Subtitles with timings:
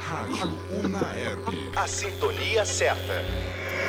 [0.00, 1.46] Rádio Unaerp.
[1.76, 3.24] A sintonia certa.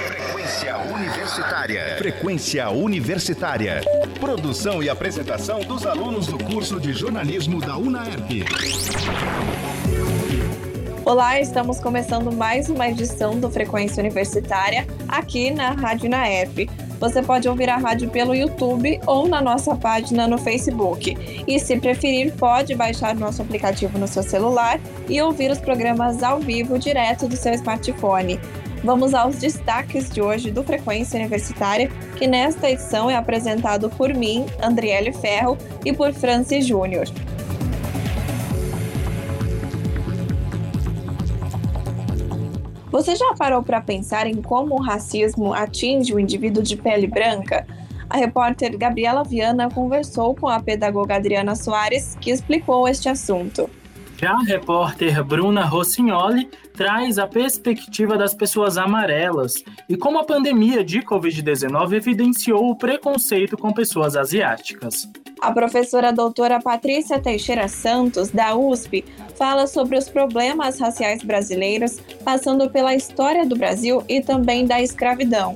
[0.06, 1.96] Frequência Universitária.
[1.98, 3.82] Frequência Universitária.
[4.20, 8.46] Produção e apresentação dos alunos do curso de jornalismo da UNAERP.
[11.04, 16.70] Olá, estamos começando mais uma edição do Frequência Universitária aqui na Rádio UNAERP.
[17.04, 21.44] Você pode ouvir a rádio pelo YouTube ou na nossa página no Facebook.
[21.46, 24.80] E se preferir, pode baixar nosso aplicativo no seu celular
[25.10, 28.40] e ouvir os programas ao vivo direto do seu smartphone.
[28.86, 34.46] Vamos aos destaques de hoje do Frequência Universitária, que nesta edição é apresentado por mim,
[34.62, 37.06] Andriele Ferro, e por Francis Júnior.
[42.94, 47.66] Você já parou para pensar em como o racismo atinge o indivíduo de pele branca?
[48.08, 53.68] A repórter Gabriela Viana conversou com a pedagoga Adriana Soares, que explicou este assunto.
[54.16, 59.56] Já a repórter Bruna Rossignoli traz a perspectiva das pessoas amarelas
[59.90, 65.10] e como a pandemia de Covid-19 evidenciou o preconceito com pessoas asiáticas.
[65.44, 69.04] A professora doutora Patrícia Teixeira Santos, da USP,
[69.38, 75.56] fala sobre os problemas raciais brasileiros, passando pela história do Brasil e também da escravidão.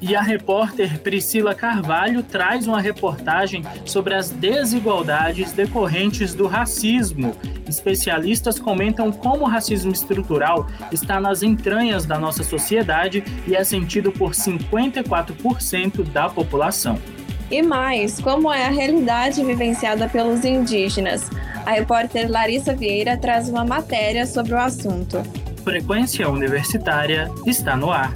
[0.00, 7.36] E a repórter Priscila Carvalho traz uma reportagem sobre as desigualdades decorrentes do racismo.
[7.68, 14.10] Especialistas comentam como o racismo estrutural está nas entranhas da nossa sociedade e é sentido
[14.10, 16.98] por 54% da população.
[17.54, 21.30] E mais, como é a realidade vivenciada pelos indígenas?
[21.64, 25.18] A repórter Larissa Vieira traz uma matéria sobre o assunto.
[25.62, 28.12] Frequência Universitária está no ar.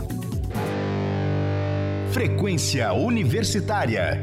[2.11, 4.21] Frequência Universitária.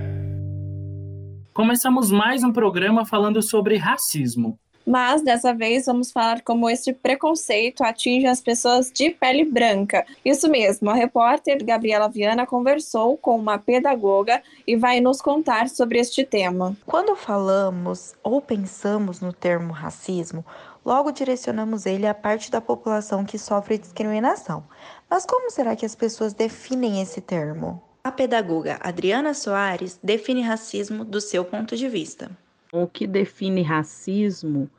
[1.54, 4.60] Começamos mais um programa falando sobre racismo.
[4.86, 10.06] Mas dessa vez vamos falar como esse preconceito atinge as pessoas de pele branca.
[10.24, 16.00] Isso mesmo, a repórter Gabriela Viana conversou com uma pedagoga e vai nos contar sobre
[16.00, 16.78] este tema.
[16.86, 20.46] Quando falamos ou pensamos no termo racismo,
[20.86, 24.64] logo direcionamos ele à parte da população que sofre discriminação.
[25.10, 27.82] Mas como será que as pessoas definem esse termo?
[28.04, 32.30] A pedagoga Adriana Soares define racismo do seu ponto de vista.
[32.72, 34.70] O que define racismo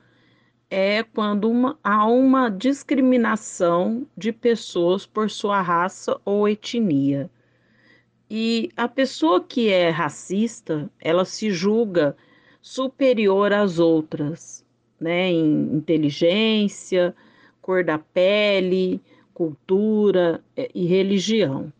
[0.71, 7.31] é quando uma, há uma discriminação de pessoas por sua raça ou etnia.
[8.29, 12.17] E a pessoa que é racista, ela se julga
[12.61, 14.65] superior às outras,
[15.01, 17.15] né, em inteligência,
[17.63, 19.01] cor da pele,
[19.33, 21.73] cultura é, e religião.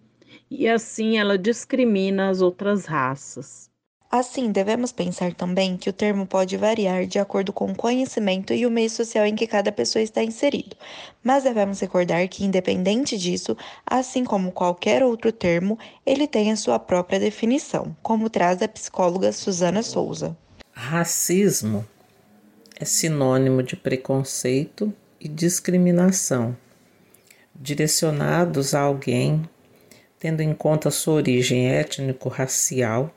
[0.51, 3.69] E assim ela discrimina as outras raças.
[4.11, 8.65] Assim, devemos pensar também que o termo pode variar de acordo com o conhecimento e
[8.65, 10.77] o meio social em que cada pessoa está inserido,
[11.23, 16.79] mas devemos recordar que, independente disso, assim como qualquer outro termo, ele tem a sua
[16.79, 20.37] própria definição, como traz a psicóloga Susana Souza.
[20.73, 21.85] Racismo
[22.79, 26.57] é sinônimo de preconceito e discriminação
[27.55, 29.49] direcionados a alguém
[30.19, 33.11] tendo em conta sua origem étnico-racial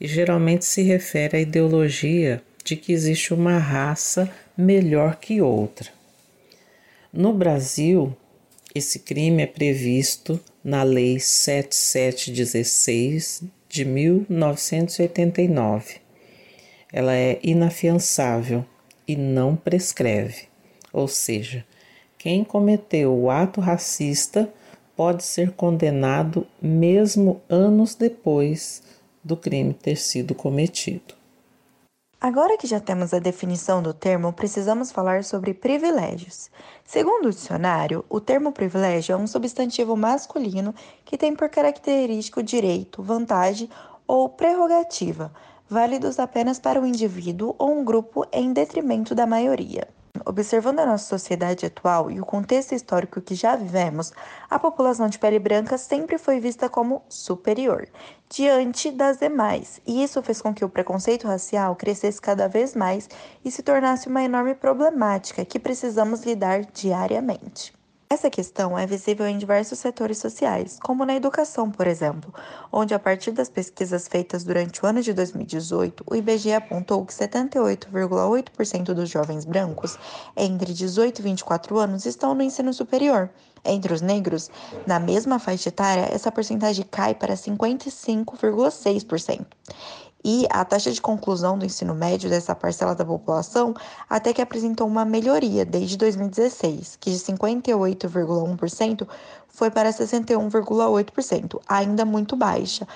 [0.00, 5.88] e geralmente se refere à ideologia de que existe uma raça melhor que outra.
[7.12, 8.16] No Brasil,
[8.74, 15.96] esse crime é previsto na Lei 7716 de 1989.
[16.92, 18.64] Ela é inafiançável
[19.06, 20.48] e não prescreve,
[20.92, 21.64] ou seja,
[22.18, 24.52] quem cometeu o ato racista
[24.96, 28.82] pode ser condenado mesmo anos depois
[29.22, 31.18] do crime ter sido cometido.
[32.20, 36.50] Agora que já temos a definição do termo, precisamos falar sobre privilégios.
[36.84, 40.74] Segundo o dicionário, o termo privilégio é um substantivo masculino
[41.04, 43.70] que tem por característico direito, vantagem
[44.04, 45.32] ou prerrogativa,
[45.70, 49.86] válidos apenas para o indivíduo ou um grupo em detrimento da maioria.
[50.24, 54.12] Observando a nossa sociedade atual e o contexto histórico que já vivemos,
[54.50, 57.88] a população de pele branca sempre foi vista como superior
[58.28, 63.08] diante das demais, e isso fez com que o preconceito racial crescesse cada vez mais
[63.44, 67.77] e se tornasse uma enorme problemática que precisamos lidar diariamente.
[68.10, 72.32] Essa questão é visível em diversos setores sociais, como na educação, por exemplo,
[72.72, 77.12] onde, a partir das pesquisas feitas durante o ano de 2018, o IBGE apontou que
[77.12, 79.98] 78,8% dos jovens brancos
[80.34, 83.28] entre 18 e 24 anos estão no ensino superior.
[83.62, 84.50] Entre os negros,
[84.86, 89.44] na mesma faixa etária, essa porcentagem cai para 55,6%.
[90.24, 93.74] E a taxa de conclusão do ensino médio dessa parcela da população
[94.10, 99.08] até que apresentou uma melhoria desde 2016, que de 58,1%
[99.48, 102.86] foi para 61,8%, ainda muito baixa,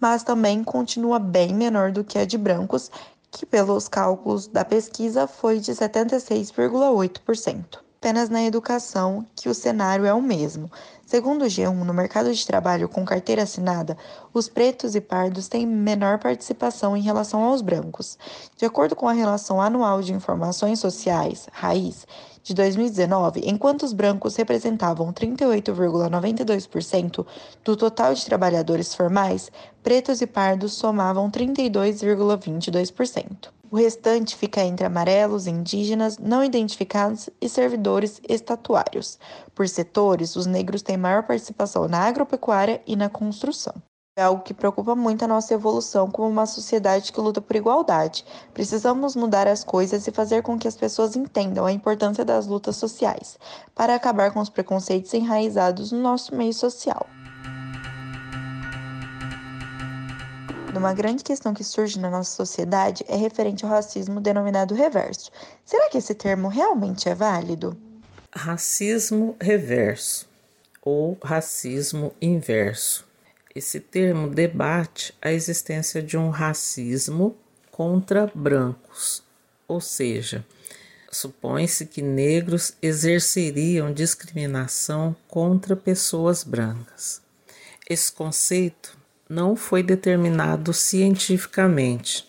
[0.00, 2.90] mas também continua bem menor do que a de brancos,
[3.30, 7.78] que pelos cálculos da pesquisa foi de 76,8%.
[7.98, 10.68] Apenas na educação que o cenário é o mesmo.
[11.12, 13.98] Segundo o G1, no mercado de trabalho com carteira assinada,
[14.32, 18.16] os pretos e pardos têm menor participação em relação aos brancos.
[18.56, 22.06] De acordo com a Relação Anual de Informações Sociais, RAIS,
[22.42, 27.26] de 2019, enquanto os brancos representavam 38,92%
[27.64, 29.50] do total de trabalhadores formais,
[29.82, 33.50] pretos e pardos somavam 32,22%.
[33.70, 39.18] O restante fica entre amarelos, indígenas, não identificados e servidores estatuários.
[39.54, 43.72] Por setores, os negros têm maior participação na agropecuária e na construção.
[44.14, 48.26] É algo que preocupa muito a nossa evolução como uma sociedade que luta por igualdade.
[48.52, 52.76] Precisamos mudar as coisas e fazer com que as pessoas entendam a importância das lutas
[52.76, 53.38] sociais,
[53.74, 57.06] para acabar com os preconceitos enraizados no nosso meio social.
[60.76, 65.30] Uma grande questão que surge na nossa sociedade é referente ao racismo denominado reverso.
[65.64, 67.78] Será que esse termo realmente é válido?
[68.30, 70.28] Racismo reverso
[70.82, 73.10] ou racismo inverso.
[73.54, 77.36] Esse termo debate a existência de um racismo
[77.70, 79.22] contra brancos,
[79.68, 80.44] ou seja,
[81.10, 87.20] supõe-se que negros exerceriam discriminação contra pessoas brancas.
[87.88, 88.96] Esse conceito
[89.28, 92.26] não foi determinado cientificamente,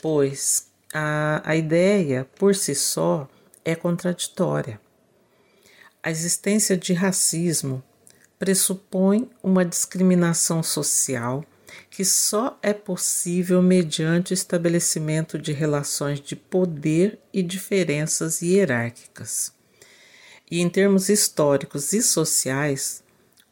[0.00, 3.28] pois a, a ideia por si só
[3.62, 4.80] é contraditória.
[6.02, 7.82] A existência de racismo
[8.38, 11.44] pressupõe uma discriminação social
[11.90, 19.52] que só é possível mediante o estabelecimento de relações de poder e diferenças hierárquicas.
[20.50, 23.02] E em termos históricos e sociais,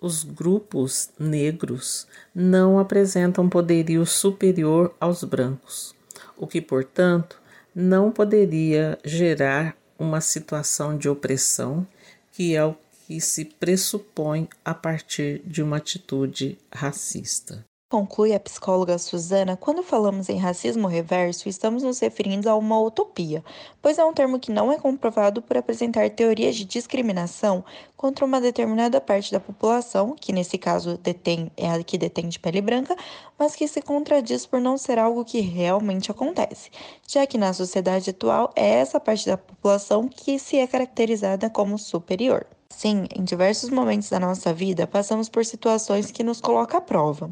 [0.01, 5.95] os grupos negros não apresentam poderio superior aos brancos,
[6.37, 7.41] o que, portanto,
[7.75, 11.87] não poderia gerar uma situação de opressão,
[12.31, 17.65] que é o que se pressupõe a partir de uma atitude racista.
[17.95, 23.45] Conclui a psicóloga Suzana, quando falamos em racismo reverso, estamos nos referindo a uma utopia,
[23.81, 27.65] pois é um termo que não é comprovado por apresentar teorias de discriminação
[27.97, 32.41] contra uma determinada parte da população, que nesse caso detém, é a que detém de
[32.41, 32.97] pele branca,
[33.39, 36.71] mas que se contradiz por não ser algo que realmente acontece,
[37.06, 41.79] já que na sociedade atual é essa parte da população que se é caracterizada como
[41.79, 42.45] superior.
[42.76, 47.31] Sim, em diversos momentos da nossa vida passamos por situações que nos colocam à prova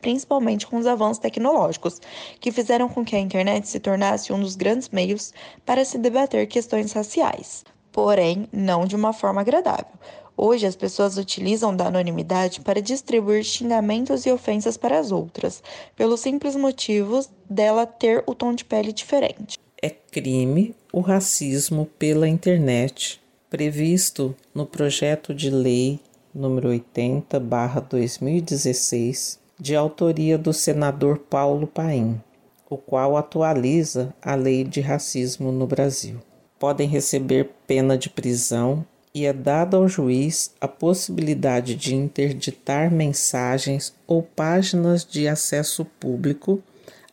[0.00, 2.00] principalmente com os avanços tecnológicos,
[2.40, 5.34] que fizeram com que a internet se tornasse um dos grandes meios
[5.66, 9.92] para se debater questões raciais, porém não de uma forma agradável.
[10.34, 15.62] Hoje, as pessoas utilizam da anonimidade para distribuir xingamentos e ofensas para as outras,
[15.94, 19.58] pelo simples motivo dela ter o tom de pele diferente.
[19.82, 23.19] É crime o racismo pela internet,
[23.50, 26.00] previsto no projeto de lei
[26.32, 32.22] número 80/2016 de autoria do senador Paulo Paim,
[32.70, 36.20] o qual atualiza a lei de racismo no Brasil.
[36.60, 43.92] Podem receber pena de prisão e é dada ao juiz a possibilidade de interditar mensagens
[44.06, 46.62] ou páginas de acesso público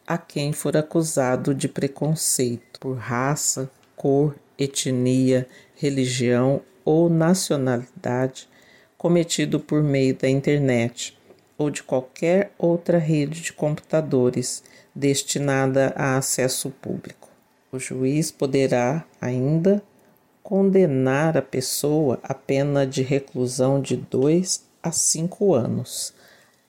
[0.05, 8.49] a quem for acusado de preconceito por raça, cor, etnia, religião ou nacionalidade
[8.97, 11.17] cometido por meio da internet
[11.57, 17.29] ou de qualquer outra rede de computadores destinada a acesso público.
[17.71, 19.83] O juiz poderá ainda
[20.41, 26.13] condenar a pessoa a pena de reclusão de dois a cinco anos,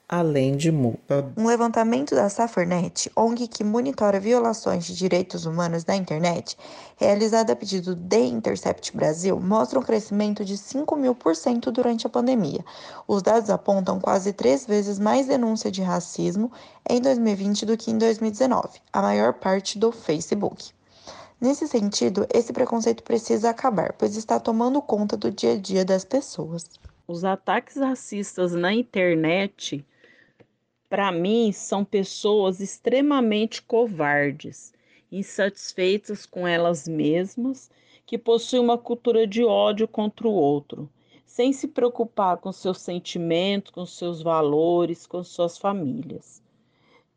[0.08, 1.30] além de multa.
[1.36, 6.56] Um levantamento da Safernet, ONG que monitora violações de direitos humanos na internet,
[6.96, 12.06] realizado a pedido de Intercept Brasil, mostra um crescimento de 5 mil por cento durante
[12.06, 12.64] a pandemia.
[13.06, 16.50] Os dados apontam quase três vezes mais denúncia de racismo
[16.88, 20.70] em 2020 do que em 2019, a maior parte do Facebook.
[21.40, 26.04] Nesse sentido, esse preconceito precisa acabar, pois está tomando conta do dia a dia das
[26.04, 26.66] pessoas.
[27.06, 29.86] Os ataques racistas na internet
[30.88, 34.72] para mim, são pessoas extremamente covardes,
[35.12, 37.70] insatisfeitas com elas mesmas,
[38.06, 40.88] que possuem uma cultura de ódio contra o outro,
[41.26, 46.42] sem se preocupar com seus sentimentos, com seus valores, com suas famílias.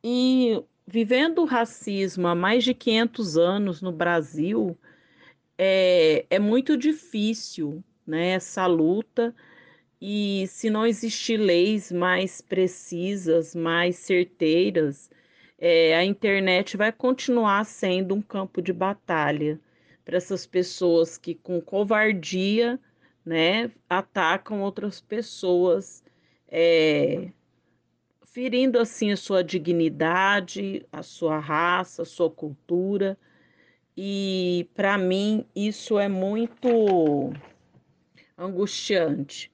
[0.04, 4.78] E vivendo o racismo há mais de 500 anos no Brasil,
[5.58, 9.34] é, é muito difícil né, essa luta,
[10.01, 15.12] e se não existir leis mais precisas, mais certeiras,
[15.60, 19.60] é, a internet vai continuar sendo um campo de batalha
[20.03, 22.79] para essas pessoas que, com covardia,
[23.24, 26.03] né, atacam outras pessoas,
[26.48, 27.29] é,
[28.25, 33.15] ferindo assim a sua dignidade, a sua raça, a sua cultura.
[33.96, 37.31] E para mim isso é muito
[38.36, 39.51] angustiante.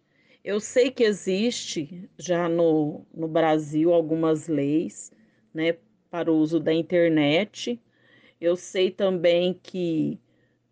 [0.48, 5.12] Eu sei que existe já no, no Brasil algumas leis
[5.54, 5.76] né,
[6.10, 7.78] para o uso da internet.
[8.40, 10.18] Eu sei também que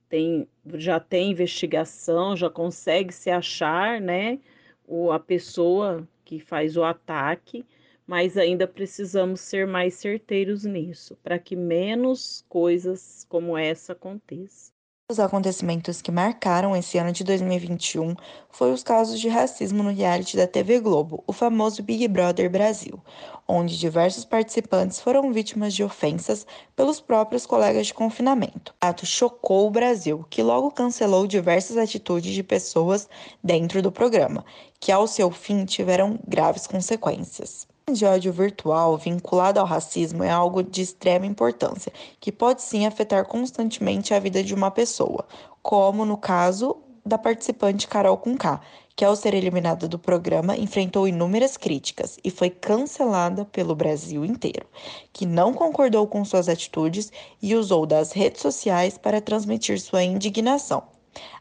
[0.07, 4.39] tem, já tem investigação, já consegue se achar né,
[4.87, 7.65] o, a pessoa que faz o ataque,
[8.07, 14.74] mas ainda precisamos ser mais certeiros nisso, para que menos coisas como essa aconteçam.
[15.07, 18.15] Os acontecimentos que marcaram esse ano de 2021
[18.49, 22.99] foram os casos de racismo no reality da TV Globo, o famoso Big Brother Brasil,
[23.47, 28.73] onde diversos participantes foram vítimas de ofensas pelos próprios colegas de confinamento.
[28.81, 33.07] O ato chocou o Brasil, que logo cancelou diversas atitudes de pessoas
[33.43, 34.43] dentro do programa,
[34.79, 40.63] que ao seu fim tiveram graves consequências de ódio virtual vinculado ao racismo é algo
[40.63, 45.23] de extrema importância, que pode sim afetar constantemente a vida de uma pessoa,
[45.61, 48.59] como no caso da participante Carol Conká,
[48.95, 54.65] que ao ser eliminada do programa enfrentou inúmeras críticas e foi cancelada pelo Brasil inteiro,
[55.13, 60.81] que não concordou com suas atitudes e usou das redes sociais para transmitir sua indignação,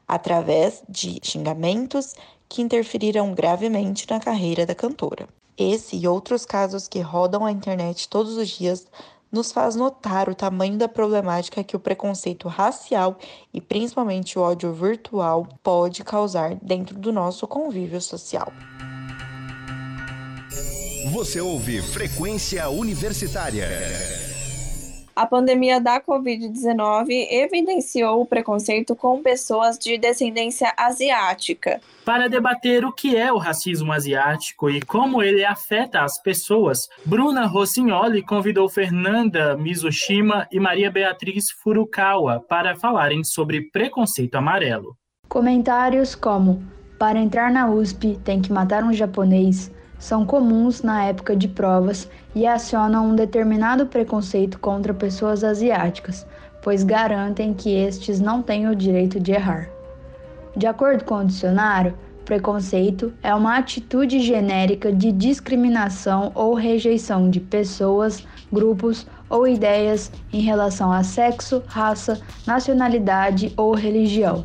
[0.07, 2.15] através de xingamentos
[2.51, 5.27] que interferiram gravemente na carreira da cantora.
[5.57, 8.87] Esse e outros casos que rodam a internet todos os dias
[9.31, 13.19] nos faz notar o tamanho da problemática que o preconceito racial
[13.53, 18.53] e principalmente o ódio virtual pode causar dentro do nosso convívio social.
[21.13, 23.69] Você ouve Frequência Universitária.
[25.17, 31.81] A pandemia da Covid-19 evidenciou o preconceito com pessoas de descendência asiática.
[32.05, 37.47] Para debater o que é o racismo asiático e como ele afeta as pessoas, Bruna
[37.47, 44.97] Rossignoli convidou Fernanda Mizushima e Maria Beatriz Furukawa para falarem sobre preconceito amarelo.
[45.29, 46.61] Comentários como:
[46.99, 49.71] para entrar na USP tem que matar um japonês
[50.05, 56.27] são comuns na época de provas e acionam um determinado preconceito contra pessoas asiáticas,
[56.61, 59.71] pois garantem que estes não têm o direito de errar.
[60.55, 67.41] De acordo com o dicionário, preconceito é uma atitude genérica de discriminação ou rejeição de
[67.41, 74.45] pessoas, grupos ou ideias em relação a sexo, raça, nacionalidade ou religião.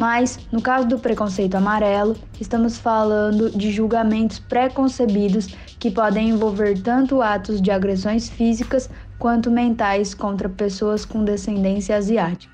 [0.00, 7.20] Mas, no caso do preconceito amarelo, estamos falando de julgamentos preconcebidos que podem envolver tanto
[7.20, 8.88] atos de agressões físicas
[9.18, 12.50] quanto mentais contra pessoas com descendência asiática.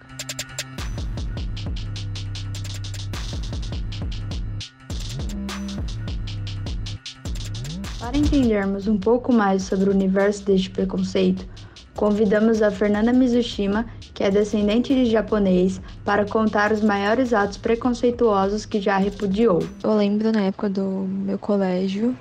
[8.01, 11.47] Para entendermos um pouco mais sobre o universo deste preconceito,
[11.95, 13.87] convidamos a Fernanda Mizushima
[14.17, 19.59] que é descendente de japonês, para contar os maiores atos preconceituosos que já repudiou.
[19.83, 22.17] Eu lembro na época do meu colégio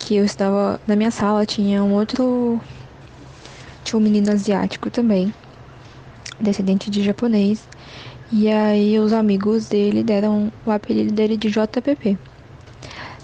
[0.00, 2.60] que eu estava na minha sala tinha um outro
[3.84, 5.32] tinha um menino asiático também,
[6.40, 7.68] descendente de japonês.
[8.32, 12.18] E aí os amigos dele deram o apelido dele de JPP,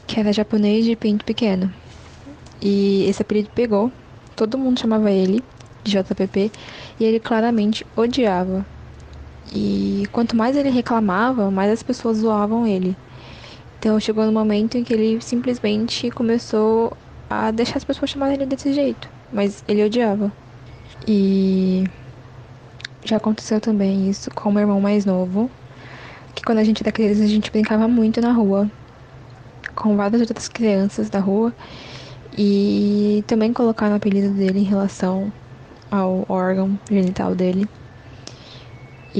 [0.07, 1.73] que era japonês de pinto pequeno.
[2.62, 3.91] E esse apelido pegou,
[4.37, 5.43] todo mundo chamava ele
[5.83, 6.53] de JPP
[7.00, 8.65] e ele claramente odiava.
[9.55, 12.97] E quanto mais ele reclamava, mais as pessoas zoavam ele.
[13.78, 16.97] Então chegou no momento em que ele simplesmente começou
[17.31, 20.33] a deixar as pessoas chamarem ele desse jeito, mas ele odiava.
[21.07, 21.85] E
[23.05, 25.50] já aconteceu também isso com o meu irmão mais novo,
[26.35, 28.71] que quando a gente era criança a gente brincava muito na rua
[29.75, 31.52] com várias outras crianças da rua
[32.37, 35.33] e também colocaram o apelido dele em relação
[35.90, 37.69] ao órgão genital dele.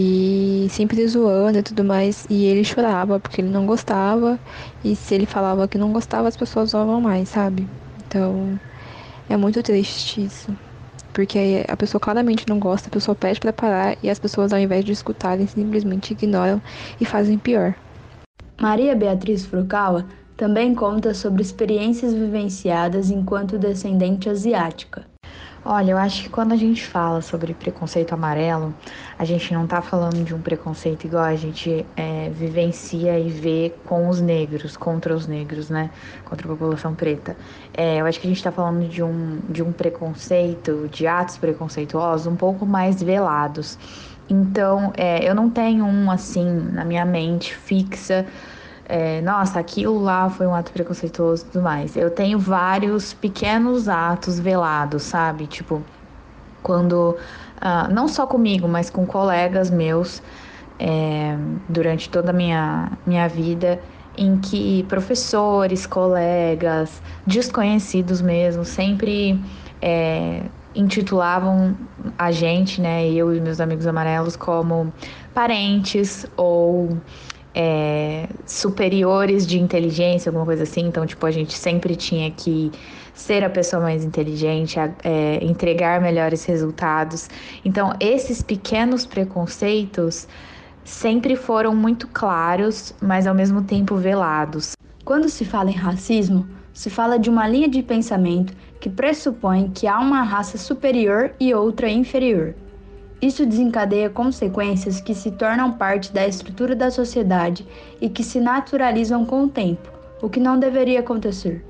[0.01, 2.25] E sempre zoando e tudo mais.
[2.31, 4.39] E ele chorava porque ele não gostava.
[4.85, 7.69] E se ele falava que não gostava, as pessoas zoavam mais, sabe?
[8.07, 8.61] Então
[9.29, 10.57] é muito triste isso.
[11.13, 14.61] Porque a pessoa claramente não gosta, a pessoa pede para parar e as pessoas, ao
[14.61, 16.63] invés de escutarem, simplesmente ignoram
[17.01, 17.75] e fazem pior.
[18.61, 25.05] Maria Beatriz Furukawa também conta sobre experiências vivenciadas enquanto descendente asiática.
[25.71, 28.75] Olha, eu acho que quando a gente fala sobre preconceito amarelo,
[29.19, 33.79] a gente não tá falando de um preconceito igual a gente é, vivencia e vê
[33.85, 35.91] com os negros, contra os negros, né?
[36.25, 37.37] Contra a população preta.
[37.77, 41.37] É, eu acho que a gente tá falando de um, de um preconceito, de atos
[41.37, 43.79] preconceituosos um pouco mais velados.
[44.27, 48.27] Então, é, eu não tenho um assim na minha mente fixa
[48.89, 51.95] é, nossa, aquilo lá foi um ato preconceituoso e tudo mais.
[51.95, 55.47] Eu tenho vários pequenos atos velados, sabe?
[55.47, 55.83] Tipo,
[56.63, 57.15] quando,
[57.61, 60.23] uh, não só comigo, mas com colegas meus,
[60.79, 61.37] é,
[61.69, 63.79] durante toda a minha, minha vida,
[64.17, 69.39] em que professores, colegas, desconhecidos mesmo, sempre
[69.83, 70.43] é,
[70.75, 71.77] intitulavam
[72.17, 74.93] a gente, né, eu e meus amigos amarelos, como
[75.35, 76.97] parentes ou
[77.61, 80.83] é, superiores de inteligência, alguma coisa assim.
[80.83, 82.71] Então, tipo, a gente sempre tinha que
[83.13, 87.29] ser a pessoa mais inteligente, é, entregar melhores resultados.
[87.65, 90.29] Então, esses pequenos preconceitos
[90.85, 94.77] sempre foram muito claros, mas ao mesmo tempo velados.
[95.05, 99.89] Quando se fala em racismo, se fala de uma linha de pensamento que pressupõe que
[99.89, 102.55] há uma raça superior e outra inferior.
[103.21, 107.67] Isso desencadeia consequências que se tornam parte da estrutura da sociedade
[108.01, 109.91] e que se naturalizam com o tempo,
[110.23, 111.65] o que não deveria acontecer.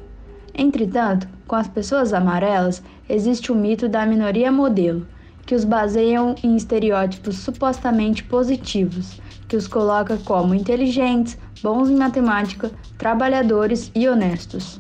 [0.54, 5.06] Entretanto, com as pessoas amarelas, existe o mito da minoria modelo,
[5.46, 12.70] que os baseiam em estereótipos supostamente positivos, que os coloca como inteligentes, bons em matemática,
[12.98, 14.78] trabalhadores e honestos.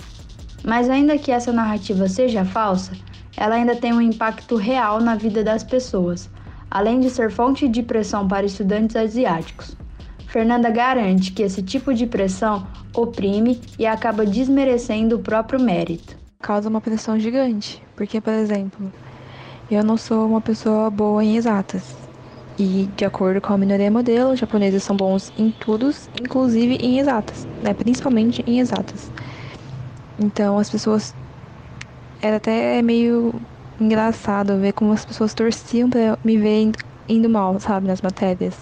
[0.62, 2.92] Mas, ainda que essa narrativa seja falsa,
[3.34, 6.28] ela ainda tem um impacto real na vida das pessoas,
[6.70, 9.76] além de ser fonte de pressão para estudantes asiáticos.
[10.26, 16.16] Fernanda garante que esse tipo de pressão oprime e acaba desmerecendo o próprio mérito.
[16.40, 18.92] Causa uma pressão gigante, porque, por exemplo,
[19.70, 21.96] eu não sou uma pessoa boa em exatas.
[22.58, 26.98] E, de acordo com a minoria modelo, os japoneses são bons em tudo, inclusive em
[26.98, 27.72] exatas, né?
[27.72, 29.10] principalmente em exatas.
[30.18, 31.14] Então, as pessoas.
[32.20, 33.32] Era até meio
[33.80, 36.72] engraçado ver como as pessoas torciam para me ver
[37.08, 38.54] indo mal, sabe, nas matérias.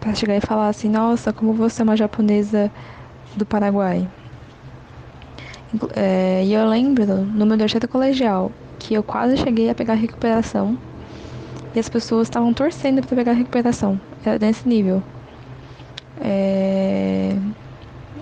[0.00, 2.70] Para chegar e falar assim: nossa, como você é uma japonesa
[3.36, 4.06] do Paraguai.
[5.96, 10.78] É, e eu lembro, no meu terceiro colegial, que eu quase cheguei a pegar recuperação.
[11.74, 14.00] E as pessoas estavam torcendo para pegar recuperação.
[14.24, 15.02] Era desse nível.
[16.20, 17.36] É...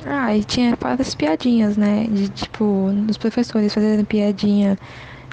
[0.06, 2.06] Ah, e tinha várias piadinhas, né?
[2.10, 4.78] De tipo, dos professores fazendo piadinha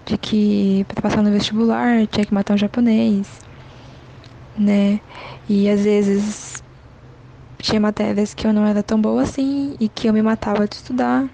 [0.10, 3.28] de que para passar no vestibular tinha que matar um japonês,
[4.58, 5.00] né?
[5.48, 6.64] E às vezes
[7.60, 10.76] tinha matérias que eu não era tão boa assim e que eu me matava de
[10.76, 11.30] estudar.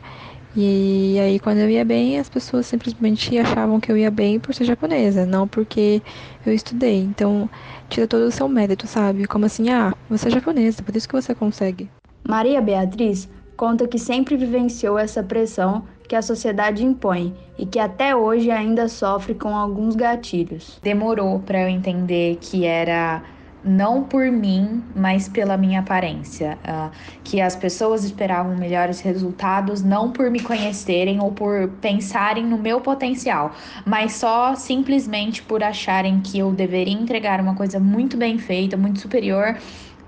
[0.57, 4.53] E aí quando eu ia bem, as pessoas simplesmente achavam que eu ia bem por
[4.53, 6.01] ser japonesa, não porque
[6.45, 6.99] eu estudei.
[6.99, 7.49] Então,
[7.89, 9.25] tira todo o seu mérito, sabe?
[9.25, 11.89] Como assim, ah, você é japonesa, por isso que você consegue.
[12.27, 18.15] Maria Beatriz conta que sempre vivenciou essa pressão que a sociedade impõe e que até
[18.15, 20.79] hoje ainda sofre com alguns gatilhos.
[20.81, 23.23] Demorou para eu entender que era
[23.65, 26.57] não por mim, mas pela minha aparência.
[26.63, 26.91] Uh,
[27.23, 32.79] que as pessoas esperavam melhores resultados não por me conhecerem ou por pensarem no meu
[32.79, 33.51] potencial,
[33.83, 38.99] mas só simplesmente por acharem que eu deveria entregar uma coisa muito bem feita, muito
[38.99, 39.57] superior,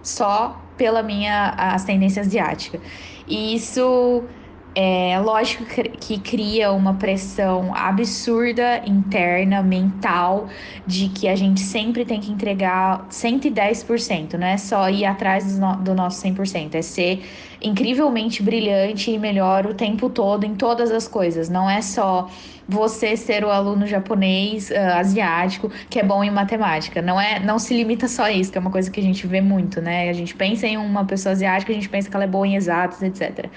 [0.04, 2.80] só pela minha ascendência asiática.
[3.28, 4.24] E isso
[4.80, 5.66] é lógico
[6.00, 10.48] que cria uma pressão absurda interna, mental,
[10.86, 15.60] de que a gente sempre tem que entregar 110%, não é só ir atrás do,
[15.60, 17.26] no, do nosso 100%, é ser
[17.60, 22.30] incrivelmente brilhante e melhor o tempo todo em todas as coisas, não é só
[22.70, 27.02] você ser o aluno japonês, uh, asiático, que é bom em matemática.
[27.02, 29.26] Não é, não se limita só a isso, que é uma coisa que a gente
[29.26, 30.10] vê muito, né?
[30.10, 32.56] A gente pensa em uma pessoa asiática, a gente pensa que ela é boa em
[32.56, 33.50] exatos, etc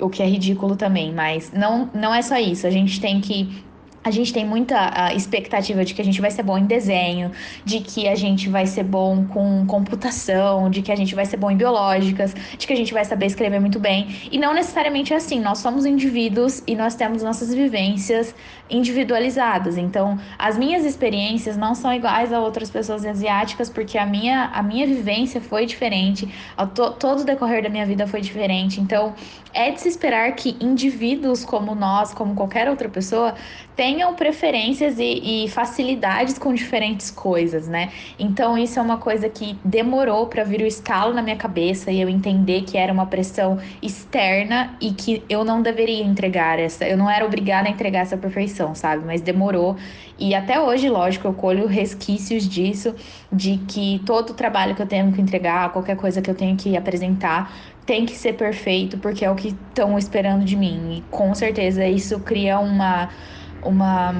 [0.00, 2.66] o que é ridículo também, mas não, não é só isso.
[2.66, 3.64] A gente tem que
[4.04, 7.32] a gente tem muita expectativa de que a gente vai ser bom em desenho,
[7.64, 11.38] de que a gente vai ser bom com computação, de que a gente vai ser
[11.38, 14.28] bom em biológicas, de que a gente vai saber escrever muito bem.
[14.30, 15.40] E não necessariamente é assim.
[15.40, 18.34] Nós somos indivíduos e nós temos nossas vivências
[18.68, 19.78] individualizadas.
[19.78, 24.62] Então, as minhas experiências não são iguais a outras pessoas asiáticas, porque a minha, a
[24.62, 26.28] minha vivência foi diferente,
[26.74, 28.80] to, todo o decorrer da minha vida foi diferente.
[28.80, 29.14] Então,
[29.52, 33.34] é de se esperar que indivíduos como nós, como qualquer outra pessoa,
[33.76, 37.92] tenham preferências e, e facilidades com diferentes coisas, né?
[38.18, 42.00] Então isso é uma coisa que demorou para vir o estalo na minha cabeça e
[42.00, 46.96] eu entender que era uma pressão externa e que eu não deveria entregar essa, eu
[46.96, 49.04] não era obrigada a entregar essa perfeição, sabe?
[49.04, 49.76] Mas demorou
[50.18, 52.94] e até hoje, lógico, eu colho resquícios disso,
[53.32, 56.56] de que todo o trabalho que eu tenho que entregar, qualquer coisa que eu tenho
[56.56, 57.52] que apresentar,
[57.84, 60.98] tem que ser perfeito, porque é o que estão esperando de mim.
[60.98, 63.10] E com certeza isso cria uma,
[63.64, 64.14] uma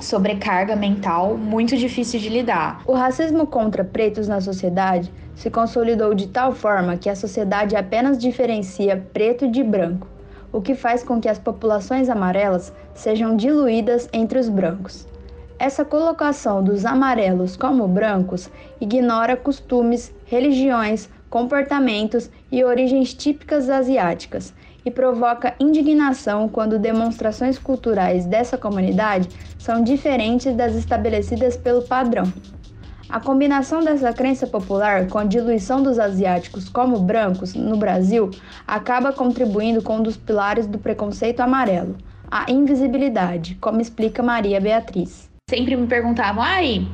[0.00, 2.82] sobrecarga mental muito difícil de lidar.
[2.86, 8.18] O racismo contra pretos na sociedade se consolidou de tal forma que a sociedade apenas
[8.18, 10.06] diferencia preto de branco,
[10.52, 15.06] o que faz com que as populações amarelas sejam diluídas entre os brancos.
[15.58, 24.54] Essa colocação dos amarelos como brancos ignora costumes, religiões, comportamentos e origens típicas asiáticas
[24.86, 32.32] e provoca indignação quando demonstrações culturais dessa comunidade são diferentes das estabelecidas pelo padrão.
[33.08, 38.30] A combinação dessa crença popular com a diluição dos asiáticos como brancos no Brasil
[38.66, 41.96] acaba contribuindo com um dos pilares do preconceito amarelo,
[42.30, 46.88] a invisibilidade, como explica Maria Beatriz sempre me perguntavam, ai,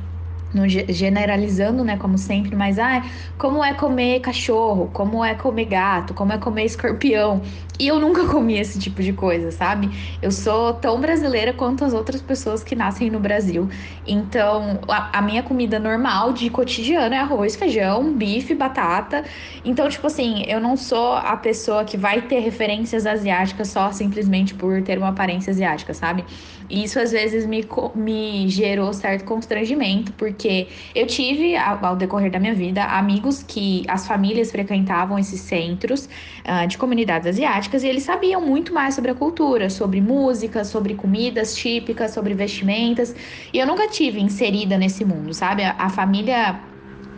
[0.53, 3.03] no, generalizando, né, como sempre, mas ah,
[3.35, 7.41] como é comer cachorro, como é comer gato, como é comer escorpião.
[7.79, 9.89] E eu nunca comi esse tipo de coisa, sabe?
[10.21, 13.67] Eu sou tão brasileira quanto as outras pessoas que nascem no Brasil.
[14.05, 19.23] Então, a, a minha comida normal de cotidiano é arroz, feijão, bife, batata.
[19.65, 24.53] Então, tipo assim, eu não sou a pessoa que vai ter referências asiáticas só simplesmente
[24.53, 26.23] por ter uma aparência asiática, sabe?
[26.69, 32.39] E isso às vezes me, me gerou certo constrangimento, porque eu tive, ao decorrer da
[32.39, 36.07] minha vida, amigos que as famílias frequentavam esses centros
[36.45, 40.95] uh, de comunidades asiáticas e eles sabiam muito mais sobre a cultura, sobre música, sobre
[40.95, 43.15] comidas típicas, sobre vestimentas.
[43.51, 45.63] E eu nunca tive inserida nesse mundo, sabe?
[45.63, 46.59] a, a família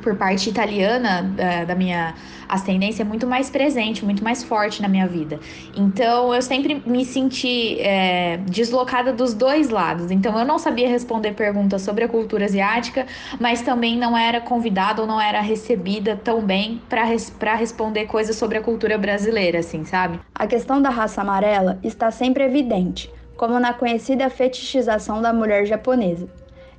[0.05, 2.13] por parte italiana da, da, minha
[2.47, 5.39] ascendência é muito mais presente, muito mais forte na minha vida.
[5.75, 10.11] Então eu sempre me senti é, deslocada dos dois lados.
[10.11, 13.07] Então eu não sabia responder perguntas sobre a cultura asiática,
[13.39, 18.35] mas também não era convidada ou não era recebida tão bem para res, responder coisas
[18.35, 20.19] sobre a cultura brasileira, assim, sabe?
[20.35, 26.29] A questão da raça amarela está sempre evidente, como na conhecida fetichização da mulher japonesa.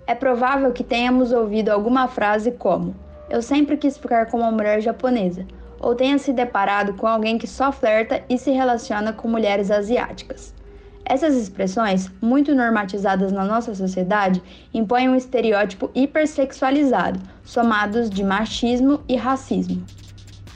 [0.06, 2.94] É provável que tenhamos ouvido alguma frase como
[3.28, 5.46] eu sempre quis ficar com uma mulher japonesa,
[5.80, 10.54] ou tenha se deparado com alguém que só flerta e se relaciona com mulheres asiáticas.
[11.04, 14.42] Essas expressões, muito normatizadas na nossa sociedade,
[14.74, 19.84] impõem um estereótipo hipersexualizado, somados de machismo e racismo.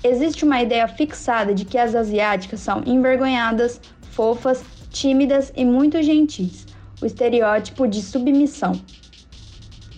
[0.03, 3.81] Existe uma ideia fixada de que as asiáticas são envergonhadas,
[4.11, 6.67] fofas, tímidas e muito gentis,
[7.01, 8.73] o estereótipo de submissão.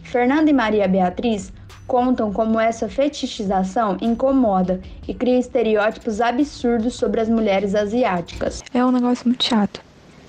[0.03, 1.51] Fernanda e Maria Beatriz
[1.87, 8.63] contam como essa fetichização incomoda e cria estereótipos absurdos sobre as mulheres asiáticas.
[8.73, 9.81] É um negócio muito chato,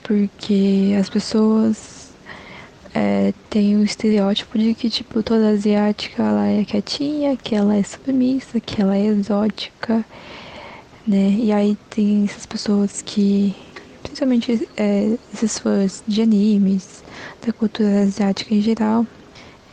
[0.03, 2.11] porque as pessoas
[2.93, 7.83] é, têm o estereótipo de que, tipo, toda asiática ela é quietinha, que ela é
[7.83, 10.05] submissa, que ela é exótica,
[11.07, 11.35] né?
[11.39, 13.55] E aí tem essas pessoas que,
[14.01, 17.03] principalmente é, esses fãs de animes,
[17.45, 19.05] da cultura asiática em geral,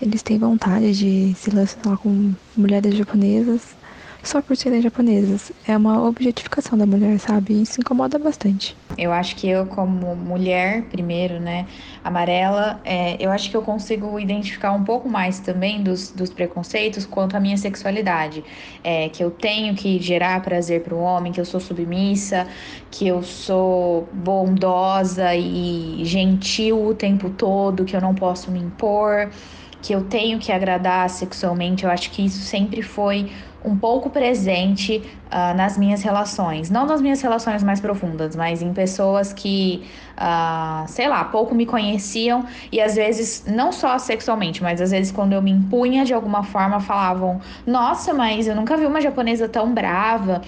[0.00, 3.80] eles têm vontade de se relacionar com mulheres japonesas
[4.22, 5.52] só por serem japonesas.
[5.66, 7.62] É uma objetificação da mulher, sabe?
[7.62, 8.76] Isso incomoda bastante.
[8.98, 11.66] Eu acho que eu, como mulher, primeiro, né,
[12.04, 17.06] amarela, é, eu acho que eu consigo identificar um pouco mais também dos, dos preconceitos
[17.06, 18.44] quanto à minha sexualidade.
[18.82, 22.46] É, que eu tenho que gerar prazer para o homem, que eu sou submissa,
[22.90, 29.30] que eu sou bondosa e gentil o tempo todo, que eu não posso me impor
[29.82, 33.30] que eu tenho que agradar sexualmente, eu acho que isso sempre foi
[33.64, 36.70] um pouco presente uh, nas minhas relações.
[36.70, 39.84] Não nas minhas relações mais profundas, mas em pessoas que,
[40.16, 45.12] uh, sei lá, pouco me conheciam e às vezes, não só sexualmente, mas às vezes
[45.12, 49.48] quando eu me impunha de alguma forma, falavam: Nossa, mas eu nunca vi uma japonesa
[49.48, 50.40] tão brava.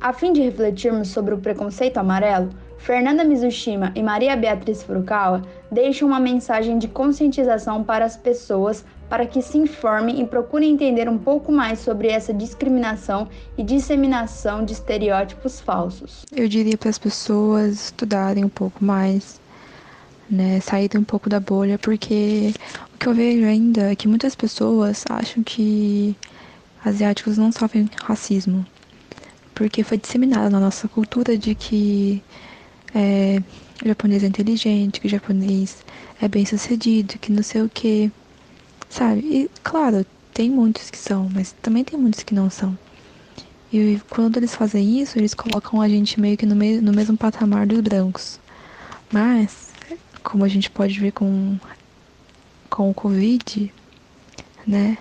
[0.00, 2.50] A fim de refletirmos sobre o preconceito amarelo,
[2.82, 9.24] Fernanda Mizushima e Maria Beatriz Furukawa deixam uma mensagem de conscientização para as pessoas para
[9.24, 14.72] que se informem e procurem entender um pouco mais sobre essa discriminação e disseminação de
[14.72, 16.26] estereótipos falsos.
[16.34, 19.40] Eu diria para as pessoas estudarem um pouco mais,
[20.28, 22.52] né, saírem um pouco da bolha, porque
[22.92, 26.16] o que eu vejo ainda é que muitas pessoas acham que
[26.84, 28.66] asiáticos não sofrem racismo,
[29.54, 32.20] porque foi disseminado na nossa cultura de que
[32.94, 33.42] é,
[33.84, 35.84] o japonês é inteligente, que o japonês
[36.20, 38.10] é bem sucedido, que não sei o que,
[38.88, 39.20] sabe?
[39.20, 42.76] E claro, tem muitos que são, mas também tem muitos que não são.
[43.72, 47.16] E quando eles fazem isso, eles colocam a gente meio que no, meio, no mesmo
[47.16, 48.38] patamar dos brancos.
[49.10, 49.70] Mas,
[50.22, 51.58] como a gente pode ver com,
[52.68, 53.72] com o Covid,
[54.66, 54.98] né?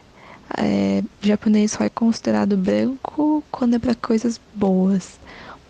[0.57, 5.19] É, o japonês só é considerado branco quando é para coisas boas.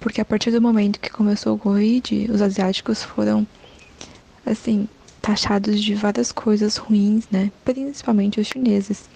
[0.01, 3.45] Porque a partir do momento que começou o Covid, os asiáticos foram,
[4.43, 4.89] assim,
[5.21, 7.51] taxados de várias coisas ruins, né?
[7.63, 9.07] Principalmente os chineses.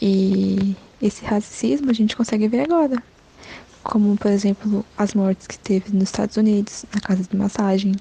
[0.00, 3.02] E esse racismo a gente consegue ver agora.
[3.82, 7.96] Como, por exemplo, as mortes que teve nos Estados Unidos, na casa de massagem.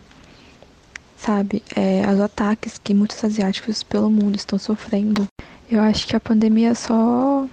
[1.17, 1.63] Sabe?
[1.75, 5.27] É, os ataques que muitos asiáticos pelo mundo estão sofrendo.
[5.71, 7.47] Eu acho que a pandemia só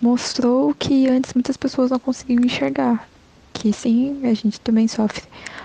[0.00, 3.08] mostrou que antes muitas pessoas não conseguiam enxergar.
[3.52, 5.22] Que sim, a gente também sofre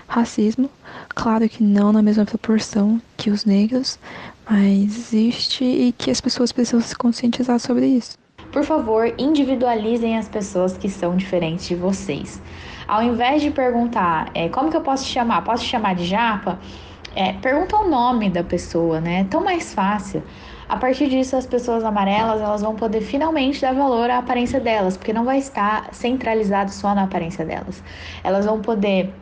[0.08, 0.70] racismo.
[1.08, 3.98] Claro que não na mesma proporção que os negros,
[4.48, 8.16] mas existe e que as pessoas precisam se conscientizar sobre isso.
[8.50, 12.40] Por favor, individualizem as pessoas que são diferentes de vocês.
[12.86, 16.04] Ao invés de perguntar é, como que eu posso te chamar, posso te chamar de
[16.04, 16.58] japa?
[17.14, 19.20] É, pergunta o nome da pessoa, né?
[19.20, 20.22] É tão mais fácil.
[20.68, 24.96] A partir disso, as pessoas amarelas elas vão poder finalmente dar valor à aparência delas,
[24.96, 27.82] porque não vai estar centralizado só na aparência delas.
[28.22, 29.12] Elas vão poder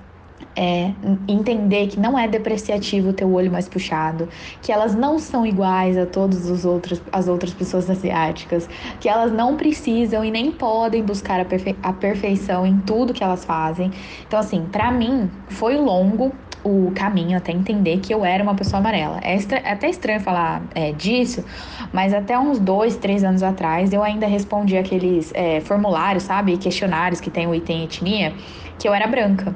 [0.56, 0.92] é,
[1.28, 4.28] entender que não é depreciativo ter o olho mais puxado,
[4.60, 9.32] que elas não são iguais a todas os outros, as outras pessoas asiáticas, que elas
[9.32, 13.90] não precisam e nem podem buscar a, perfe a perfeição em tudo que elas fazem.
[14.26, 18.80] Então, assim, para mim foi longo o caminho até entender que eu era uma pessoa
[18.80, 19.20] amarela.
[19.22, 21.44] É, é até estranho falar é, disso,
[21.92, 27.20] mas até uns dois, três anos atrás eu ainda respondi aqueles é, formulários, sabe, questionários
[27.20, 28.34] que tem o item etnia,
[28.78, 29.54] que eu era branca.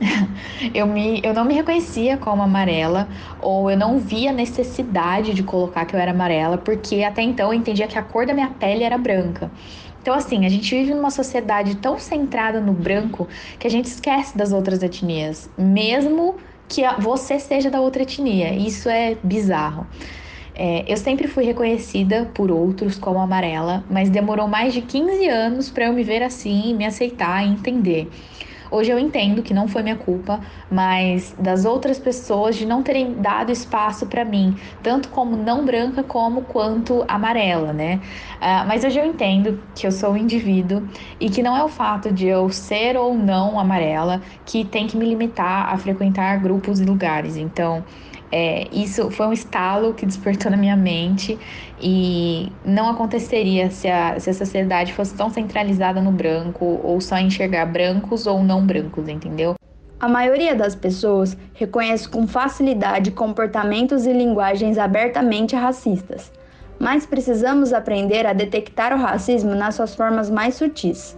[0.74, 5.84] eu, me, eu não me reconhecia como amarela, ou eu não via necessidade de colocar
[5.84, 8.82] que eu era amarela, porque até então eu entendia que a cor da minha pele
[8.82, 9.50] era branca.
[10.04, 13.26] Então, assim, a gente vive numa sociedade tão centrada no branco
[13.58, 16.36] que a gente esquece das outras etnias, mesmo
[16.68, 18.54] que você seja da outra etnia.
[18.54, 19.86] Isso é bizarro.
[20.54, 25.70] É, eu sempre fui reconhecida por outros como amarela, mas demorou mais de 15 anos
[25.70, 28.10] para eu me ver assim, me aceitar e entender.
[28.74, 33.20] Hoje eu entendo que não foi minha culpa, mas das outras pessoas de não terem
[33.20, 38.00] dado espaço para mim, tanto como não branca como quanto amarela, né?
[38.40, 40.88] Uh, mas hoje eu entendo que eu sou um indivíduo
[41.20, 44.96] e que não é o fato de eu ser ou não amarela que tem que
[44.96, 47.36] me limitar a frequentar grupos e lugares.
[47.36, 47.84] Então,
[48.36, 51.38] é, isso foi um estalo que despertou na minha mente
[51.80, 57.16] e não aconteceria se a, se a sociedade fosse tão centralizada no branco ou só
[57.16, 59.54] enxergar brancos ou não brancos, entendeu?
[60.00, 66.32] A maioria das pessoas reconhece com facilidade comportamentos e linguagens abertamente racistas,
[66.76, 71.16] mas precisamos aprender a detectar o racismo nas suas formas mais sutis.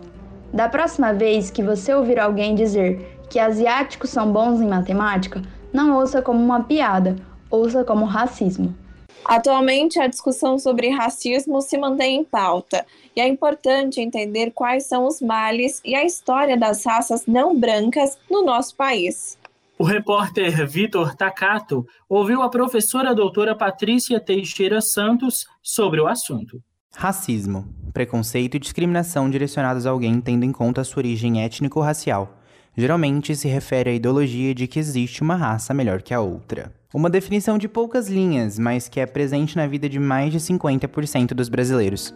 [0.52, 5.40] Da próxima vez que você ouvir alguém dizer que asiáticos são bons em matemática,
[5.76, 7.16] não ouça como uma piada,
[7.50, 8.74] ouça como racismo.
[9.22, 15.06] Atualmente, a discussão sobre racismo se mantém em pauta e é importante entender quais são
[15.06, 19.36] os males e a história das raças não brancas no nosso país.
[19.78, 26.62] O repórter Vitor Takato ouviu a professora doutora Patrícia Teixeira Santos sobre o assunto.
[26.96, 32.35] Racismo, preconceito e discriminação direcionados a alguém tendo em conta sua origem étnico-racial
[32.76, 36.72] geralmente se refere à ideologia de que existe uma raça melhor que a outra.
[36.92, 41.34] Uma definição de poucas linhas, mas que é presente na vida de mais de 50%
[41.34, 42.14] dos brasileiros.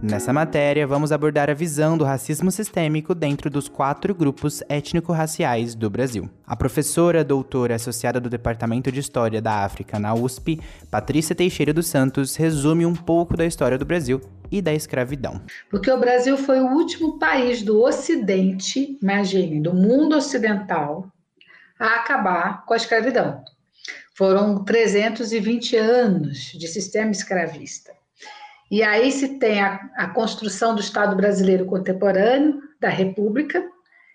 [0.00, 5.90] Nessa matéria, vamos abordar a visão do racismo sistêmico dentro dos quatro grupos étnico-raciais do
[5.90, 6.30] Brasil.
[6.46, 11.88] A professora doutora associada do Departamento de História da África na USP, Patrícia Teixeira dos
[11.88, 14.20] Santos, resume um pouco da história do Brasil
[14.52, 15.42] e da escravidão.
[15.68, 21.10] Porque o Brasil foi o último país do Ocidente, imagine, do mundo ocidental,
[21.76, 23.42] a acabar com a escravidão.
[24.14, 27.97] Foram 320 anos de sistema escravista.
[28.70, 33.64] E aí se tem a, a construção do Estado brasileiro contemporâneo, da República,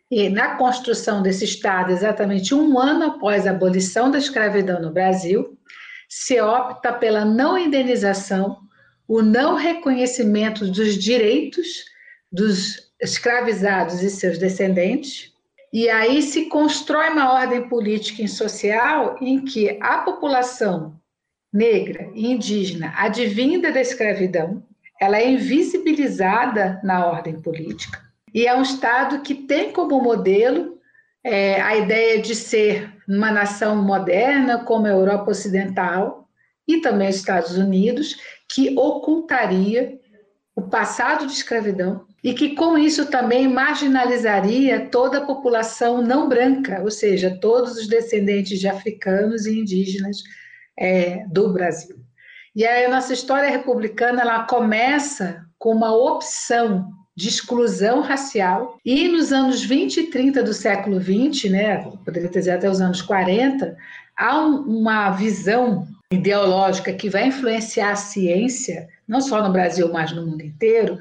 [0.09, 5.57] e na construção desse Estado, exatamente um ano após a abolição da escravidão no Brasil,
[6.07, 8.59] se opta pela não indenização,
[9.07, 11.85] o não reconhecimento dos direitos
[12.31, 15.33] dos escravizados e seus descendentes,
[15.73, 21.01] e aí se constrói uma ordem política e social em que a população
[21.53, 24.63] negra e indígena advinda da escravidão,
[24.99, 28.01] ela é invisibilizada na ordem política.
[28.33, 30.79] E é um Estado que tem como modelo
[31.23, 36.27] é, a ideia de ser uma nação moderna, como a Europa Ocidental
[36.67, 38.17] e também os Estados Unidos,
[38.49, 39.99] que ocultaria
[40.55, 46.81] o passado de escravidão e que com isso também marginalizaria toda a população não branca,
[46.81, 50.23] ou seja, todos os descendentes de africanos e indígenas
[50.77, 51.97] é, do Brasil.
[52.55, 59.31] E a nossa história republicana ela começa com uma opção de exclusão racial e nos
[59.31, 63.75] anos 20 e 30 do século 20, né, poderia dizer até os anos 40,
[64.17, 70.11] há um, uma visão ideológica que vai influenciar a ciência, não só no Brasil, mas
[70.11, 70.99] no mundo inteiro,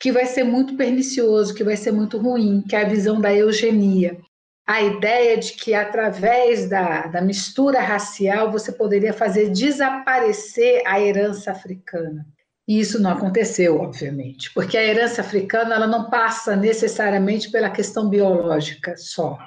[0.00, 3.32] que vai ser muito pernicioso, que vai ser muito ruim, que é a visão da
[3.34, 4.18] eugenia.
[4.66, 11.52] A ideia de que através da, da mistura racial você poderia fazer desaparecer a herança
[11.52, 12.26] africana.
[12.66, 18.08] E isso não aconteceu, obviamente, porque a herança africana ela não passa necessariamente pela questão
[18.08, 19.38] biológica só.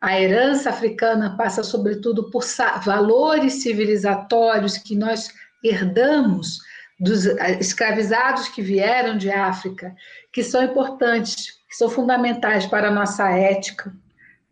[0.00, 2.42] A herança africana passa, sobretudo, por
[2.84, 5.30] valores civilizatórios que nós
[5.62, 6.58] herdamos
[6.98, 7.26] dos
[7.60, 9.94] escravizados que vieram de África,
[10.32, 13.94] que são importantes, que são fundamentais para a nossa ética,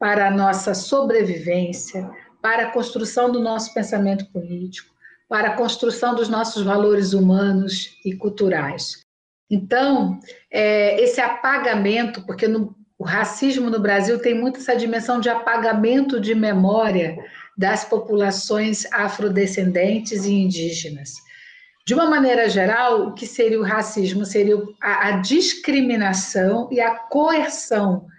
[0.03, 2.11] para a nossa sobrevivência,
[2.43, 4.93] para a construção do nosso pensamento político,
[5.29, 9.05] para a construção dos nossos valores humanos e culturais.
[9.49, 10.19] Então,
[10.51, 16.19] é, esse apagamento, porque no, o racismo no Brasil tem muito essa dimensão de apagamento
[16.19, 17.17] de memória
[17.57, 21.12] das populações afrodescendentes e indígenas.
[21.87, 24.25] De uma maneira geral, o que seria o racismo?
[24.25, 28.11] Seria a, discriminação e a coerção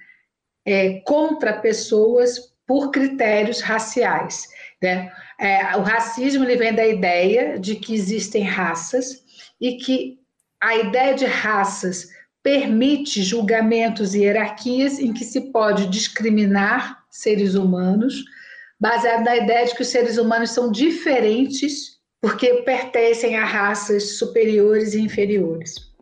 [0.66, 4.48] é, contra pessoas por critérios raciais.
[4.82, 5.12] Né?
[5.40, 9.24] É, o racismo ele vem da ideia de que existem raças
[9.60, 10.20] e que
[10.62, 12.08] a ideia de raças
[12.42, 18.24] permite julgamentos e hierarquias em que se pode discriminar seres humanos,
[18.80, 24.94] baseado na ideia de que os seres humanos são diferentes porque pertencem a raças superiores
[24.94, 25.93] e inferiores.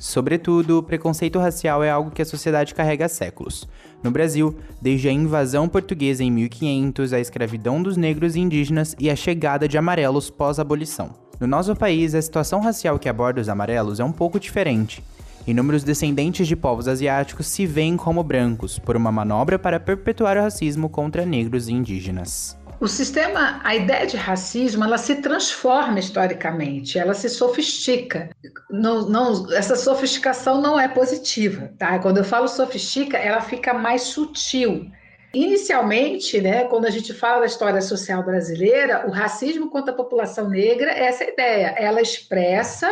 [0.00, 3.68] Sobretudo, o preconceito racial é algo que a sociedade carrega há séculos.
[4.02, 9.10] No Brasil, desde a invasão portuguesa em 1500, a escravidão dos negros e indígenas e
[9.10, 11.10] a chegada de amarelos pós-abolição.
[11.38, 15.04] No nosso país, a situação racial que aborda os amarelos é um pouco diferente.
[15.46, 20.40] Inúmeros descendentes de povos asiáticos se veem como brancos, por uma manobra para perpetuar o
[20.40, 22.56] racismo contra negros e indígenas.
[22.80, 28.30] O sistema, a ideia de racismo, ela se transforma historicamente, ela se sofistica.
[28.70, 31.98] Não, não, essa sofisticação não é positiva, tá?
[31.98, 34.90] Quando eu falo sofistica, ela fica mais sutil.
[35.34, 40.48] Inicialmente, né, quando a gente fala da história social brasileira, o racismo contra a população
[40.48, 41.74] negra é essa ideia.
[41.76, 42.90] Ela expressa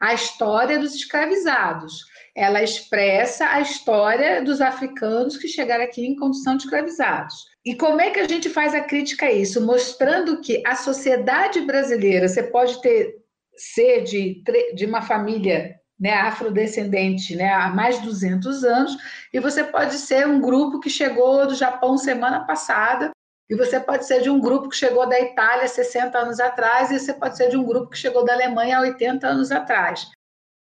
[0.00, 2.04] a história dos escravizados.
[2.34, 7.49] Ela expressa a história dos africanos que chegaram aqui em condição de escravizados.
[7.64, 9.60] E como é que a gente faz a crítica a isso?
[9.60, 13.20] Mostrando que a sociedade brasileira, você pode ter
[13.56, 14.42] ser de,
[14.74, 18.96] de uma família né, afrodescendente né, há mais de 200 anos,
[19.30, 23.10] e você pode ser um grupo que chegou do Japão semana passada,
[23.50, 26.98] e você pode ser de um grupo que chegou da Itália 60 anos atrás, e
[26.98, 30.08] você pode ser de um grupo que chegou da Alemanha há 80 anos atrás.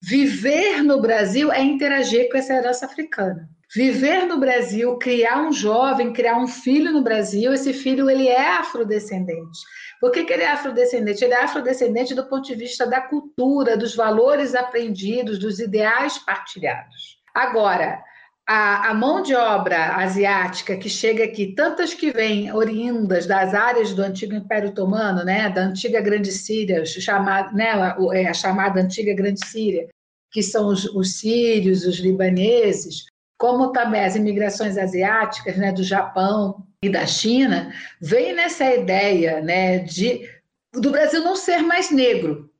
[0.03, 6.13] Viver no Brasil é interagir com essa herança africana viver no Brasil, criar um jovem,
[6.13, 9.59] criar um filho no Brasil, esse filho ele é afrodescendente.
[10.01, 11.25] Por que, que ele é afrodescendente?
[11.25, 17.19] Ele é afrodescendente do ponto de vista da cultura, dos valores aprendidos, dos ideais partilhados.
[17.35, 18.03] Agora,
[18.49, 23.93] a, a, mão de obra asiática que chega aqui, tantas que vêm oriundas das áreas
[23.93, 27.73] do antigo Império Otomano, né, da antiga Grande Síria, chamada, né,
[28.15, 29.89] é, a chamada antiga Grande Síria,
[30.33, 33.05] que são os, os sírios, os libaneses,
[33.39, 39.79] como também as imigrações asiáticas, né, do Japão e da China, vem nessa ideia, né,
[39.79, 40.29] de
[40.75, 42.51] do Brasil não ser mais negro,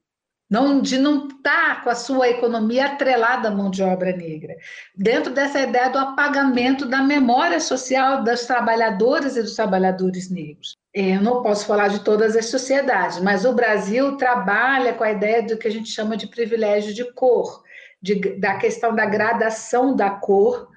[0.51, 4.57] não, de não estar tá com a sua economia atrelada à mão de obra negra,
[4.97, 10.75] dentro dessa ideia do apagamento da memória social das trabalhadoras e dos trabalhadores negros.
[10.95, 15.13] É, eu não posso falar de todas as sociedades, mas o Brasil trabalha com a
[15.13, 17.63] ideia do que a gente chama de privilégio de cor,
[18.01, 20.69] de, da questão da gradação da cor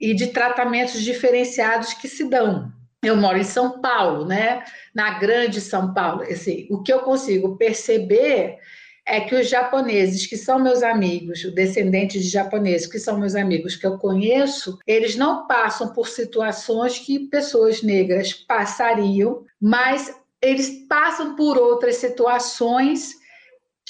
[0.00, 2.72] e de tratamentos diferenciados que se dão.
[3.02, 4.64] Eu moro em São Paulo, né?
[4.94, 6.22] Na grande São Paulo.
[6.22, 8.58] Assim, o que eu consigo perceber
[9.06, 13.76] é que os japoneses, que são meus amigos, descendentes de japoneses, que são meus amigos
[13.76, 21.36] que eu conheço, eles não passam por situações que pessoas negras passariam, mas eles passam
[21.36, 23.12] por outras situações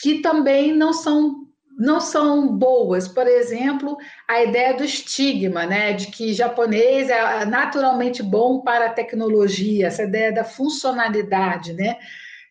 [0.01, 1.44] que também não são
[1.77, 3.09] não são boas.
[3.09, 3.97] Por exemplo,
[4.29, 10.05] a ideia do estigma, né, de que japonês é naturalmente bom para a tecnologia, essa
[10.05, 11.97] ideia da funcionalidade, né,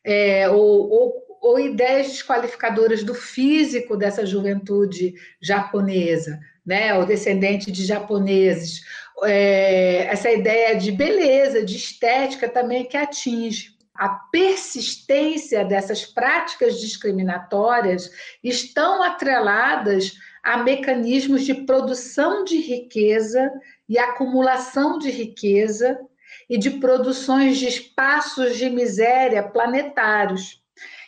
[0.04, 7.86] é, ou, ou, ou ideias desqualificadoras do físico dessa juventude japonesa, né, ou descendente de
[7.86, 8.82] japoneses.
[9.24, 18.10] É, essa ideia de beleza, de estética também que atinge a persistência dessas práticas discriminatórias
[18.44, 20.14] estão atreladas
[20.44, 23.52] a mecanismos de produção de riqueza
[23.88, 26.00] e acumulação de riqueza
[26.50, 30.62] e de produções de espaços de miséria planetários.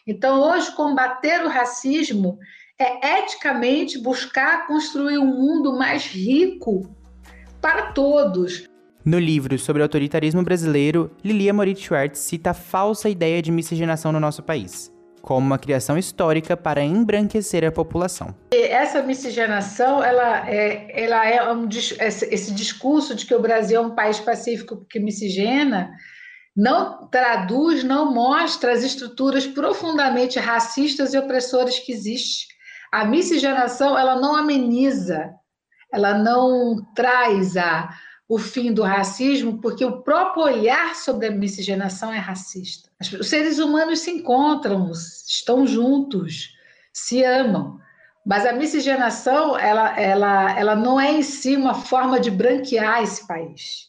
[0.08, 2.38] Então, hoje, combater o racismo
[2.78, 6.96] é eticamente buscar construir um mundo mais rico
[7.60, 8.68] para todos,
[9.06, 14.12] no livro sobre o autoritarismo brasileiro, Lilia Moritz Schwartz cita a falsa ideia de miscigenação
[14.12, 14.92] no nosso país,
[15.22, 18.36] como uma criação histórica para embranquecer a população.
[18.52, 23.94] Essa miscigenação, ela é, ela é um, esse discurso de que o Brasil é um
[23.94, 25.92] país pacífico que miscigena,
[26.58, 32.48] não traduz, não mostra as estruturas profundamente racistas e opressoras que existem.
[32.92, 35.30] A miscigenação, ela não ameniza,
[35.94, 37.90] ela não traz a
[38.28, 42.90] o fim do racismo, porque o próprio olhar sobre a miscigenação é racista.
[43.20, 46.56] Os seres humanos se encontram, estão juntos,
[46.92, 47.80] se amam.
[48.26, 53.28] Mas a miscigenação, ela, ela, ela não é em si uma forma de branquear esse
[53.28, 53.88] país.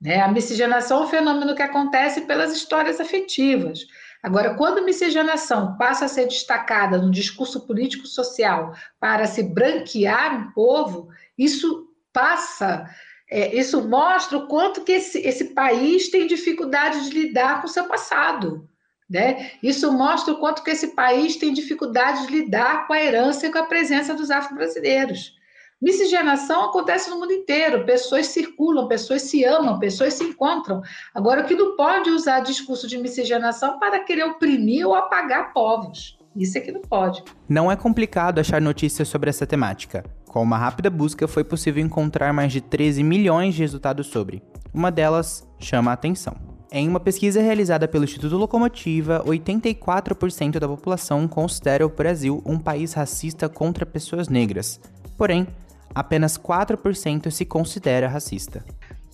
[0.00, 0.20] Né?
[0.20, 3.80] A miscigenação é um fenômeno que acontece pelas histórias afetivas.
[4.22, 10.52] Agora, quando a miscigenação passa a ser destacada no discurso político-social para se branquear um
[10.52, 12.88] povo, isso passa
[13.32, 17.70] é, isso mostra o quanto que esse, esse país tem dificuldade de lidar com o
[17.70, 18.68] seu passado.
[19.08, 19.52] Né?
[19.62, 23.50] Isso mostra o quanto que esse país tem dificuldade de lidar com a herança e
[23.50, 25.34] com a presença dos afro-brasileiros.
[25.80, 30.82] Miscigenação acontece no mundo inteiro, pessoas circulam, pessoas se amam, pessoas se encontram.
[31.14, 36.18] Agora, o que não pode usar discurso de miscigenação para querer oprimir ou apagar povos.
[36.36, 37.24] Isso é que não pode.
[37.48, 40.04] Não é complicado achar notícias sobre essa temática.
[40.32, 44.42] Com uma rápida busca, foi possível encontrar mais de 13 milhões de resultados sobre.
[44.72, 46.34] Uma delas chama a atenção.
[46.72, 52.94] Em uma pesquisa realizada pelo Instituto Locomotiva, 84% da população considera o Brasil um país
[52.94, 54.80] racista contra pessoas negras.
[55.18, 55.46] Porém,
[55.94, 58.64] apenas 4% se considera racista.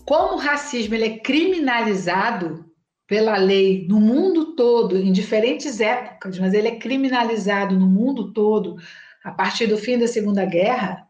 [0.07, 2.65] Como o racismo ele é criminalizado
[3.09, 8.77] pela lei no mundo todo, em diferentes épocas, mas ele é criminalizado no mundo todo
[9.25, 11.08] a partir do fim da Segunda Guerra,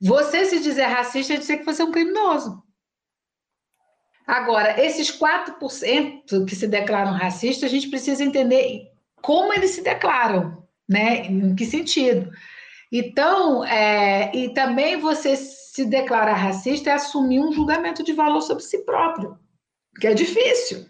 [0.00, 2.62] você se dizer racista é dizer que você é um criminoso.
[4.26, 8.92] Agora, esses 4% que se declaram racistas, a gente precisa entender
[9.22, 11.26] como eles se declaram, né?
[11.26, 12.30] Em que sentido.
[12.92, 18.62] Então, é, e também você se declarar racista é assumir um julgamento de valor sobre
[18.62, 19.38] si próprio,
[20.00, 20.86] que é difícil,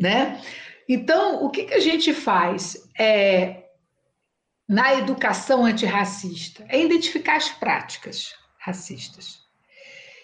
[0.00, 0.40] né?
[0.88, 2.88] Então, o que, que a gente faz?
[2.98, 3.61] É,
[4.72, 9.42] na educação antirracista é identificar as práticas racistas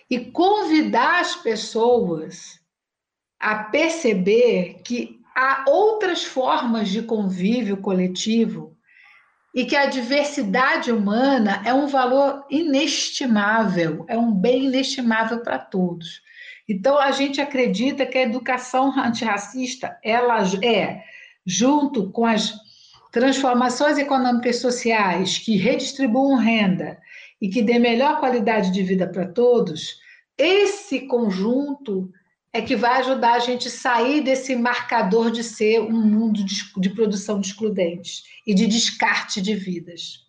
[0.09, 2.59] e convidar as pessoas
[3.39, 8.75] a perceber que há outras formas de convívio coletivo
[9.55, 16.23] e que a diversidade humana é um valor inestimável, é um bem inestimável para todos.
[16.67, 21.05] Então a gente acredita que a educação antirracista ela é
[21.45, 22.67] junto com as
[23.11, 26.99] transformações econômicas e sociais que redistribuam renda
[27.41, 29.99] e que dê melhor qualidade de vida para todos,
[30.37, 32.11] esse conjunto
[32.53, 36.91] é que vai ajudar a gente sair desse marcador de ser um mundo de, de
[36.91, 40.27] produção de excludentes e de descarte de vidas.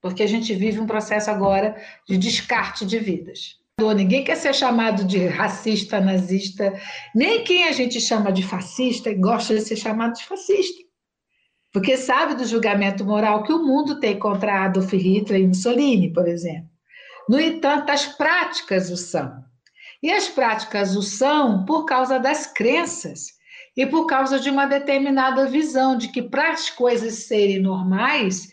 [0.00, 1.76] Porque a gente vive um processo agora
[2.08, 3.56] de descarte de vidas.
[3.96, 6.78] Ninguém quer ser chamado de racista, nazista,
[7.14, 10.91] nem quem a gente chama de fascista gosta de ser chamado de fascista
[11.72, 16.28] porque sabe do julgamento moral que o mundo tem contra Adolf Hitler e Mussolini, por
[16.28, 16.68] exemplo.
[17.28, 19.42] No entanto, as práticas o são.
[20.02, 23.28] E as práticas o são por causa das crenças
[23.76, 28.50] e por causa de uma determinada visão de que para as coisas serem normais,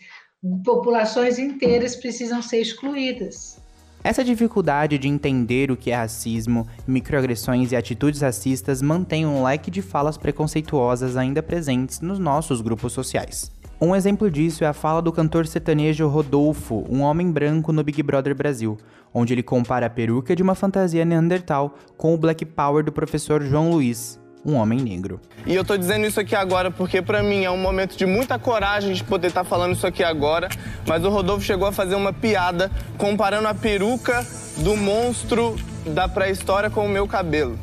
[0.64, 3.59] populações inteiras precisam ser excluídas.
[4.02, 9.70] Essa dificuldade de entender o que é racismo, microagressões e atitudes racistas mantém um leque
[9.70, 13.52] de falas preconceituosas ainda presentes nos nossos grupos sociais.
[13.78, 18.02] Um exemplo disso é a fala do cantor sertanejo Rodolfo, um homem branco no Big
[18.02, 18.78] Brother Brasil,
[19.12, 23.42] onde ele compara a peruca de uma fantasia neandertal com o Black Power do professor
[23.42, 24.18] João Luiz.
[24.44, 25.20] Um homem negro.
[25.46, 28.38] E eu tô dizendo isso aqui agora porque para mim é um momento de muita
[28.38, 30.48] coragem de poder estar tá falando isso aqui agora,
[30.86, 34.26] mas o Rodolfo chegou a fazer uma piada comparando a peruca
[34.58, 37.58] do monstro da pré-história com o meu cabelo.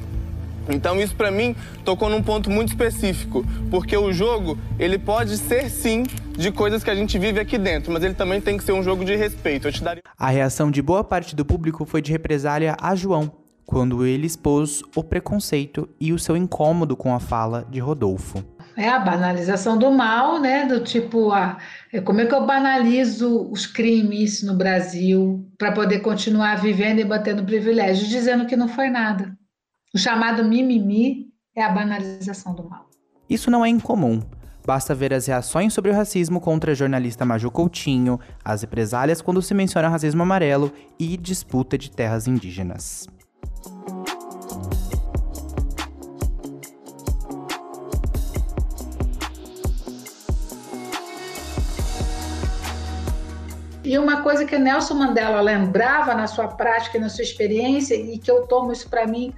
[0.69, 1.55] Então isso para mim
[1.85, 6.03] tocou num ponto muito específico, porque o jogo, ele pode ser sim
[6.37, 8.83] de coisas que a gente vive aqui dentro, mas ele também tem que ser um
[8.83, 9.69] jogo de respeito.
[9.81, 10.03] Daria...
[10.17, 13.31] A reação de boa parte do público foi de represália a João,
[13.67, 18.41] quando ele expôs o preconceito e o seu incômodo com a fala de Rodolfo.
[18.77, 20.65] É a banalização do mal, né?
[20.65, 21.57] Do tipo, ah,
[22.05, 27.43] como é que eu banalizo os crimes no Brasil para poder continuar vivendo e batendo
[27.43, 29.37] privilégio, dizendo que não foi nada.
[29.93, 32.87] O chamado mimimi é a banalização do mal.
[33.29, 34.21] Isso não é incomum.
[34.65, 39.41] Basta ver as reações sobre o racismo contra a jornalista Maju Coutinho, as represálias quando
[39.41, 43.07] se menciona racismo amarelo e disputa de terras indígenas.
[53.87, 58.17] E uma coisa que Nelson Mandela lembrava na sua prática e na sua experiência, e
[58.17, 59.33] que eu tomo isso para mim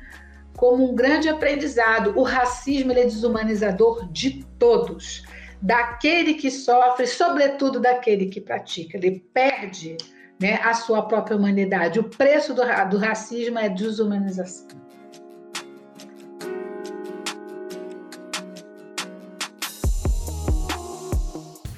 [0.57, 2.17] como um grande aprendizado.
[2.17, 5.23] O racismo é desumanizador de todos,
[5.61, 8.97] daquele que sofre, sobretudo daquele que pratica.
[8.97, 9.97] Ele perde
[10.39, 11.99] né, a sua própria humanidade.
[11.99, 14.67] O preço do, do racismo é desumanização.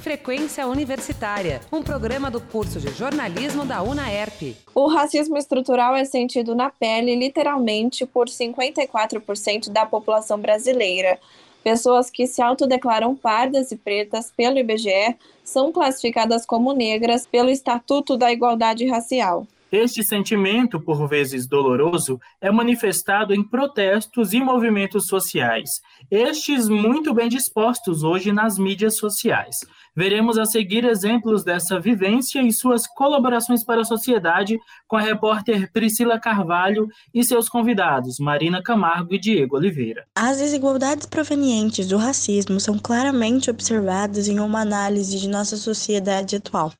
[0.01, 4.57] Frequência Universitária, um programa do curso de jornalismo da UNAERP.
[4.75, 11.17] O racismo estrutural é sentido na pele, literalmente, por 54% da população brasileira.
[11.63, 18.17] Pessoas que se autodeclaram pardas e pretas pelo IBGE são classificadas como negras pelo Estatuto
[18.17, 19.45] da Igualdade Racial.
[19.71, 25.79] Este sentimento, por vezes doloroso, é manifestado em protestos e movimentos sociais,
[26.11, 29.59] estes muito bem dispostos hoje nas mídias sociais.
[29.95, 34.59] Veremos a seguir exemplos dessa vivência e suas colaborações para a sociedade
[34.89, 40.05] com a repórter Priscila Carvalho e seus convidados, Marina Camargo e Diego Oliveira.
[40.17, 46.73] As desigualdades provenientes do racismo são claramente observadas em uma análise de nossa sociedade atual.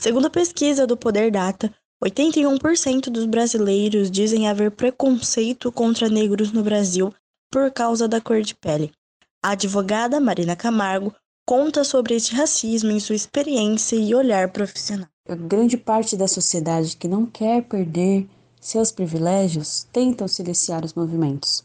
[0.00, 1.74] Segundo a pesquisa do Poder Data,
[2.04, 7.12] 81% dos brasileiros dizem haver preconceito contra negros no Brasil
[7.50, 8.92] por causa da cor de pele.
[9.42, 11.12] A advogada Marina Camargo
[11.44, 15.08] conta sobre esse racismo em sua experiência e olhar profissional.
[15.46, 18.28] Grande parte da sociedade que não quer perder
[18.60, 21.64] seus privilégios tentam silenciar os movimentos.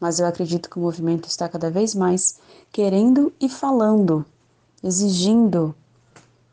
[0.00, 2.38] Mas eu acredito que o movimento está cada vez mais
[2.70, 4.24] querendo e falando,
[4.82, 5.74] exigindo,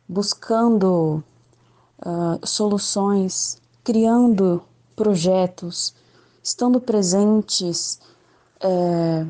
[0.08, 1.24] buscando
[2.00, 4.62] uh, soluções, criando
[4.96, 5.94] projetos,
[6.42, 8.00] estando presentes
[8.60, 9.26] é,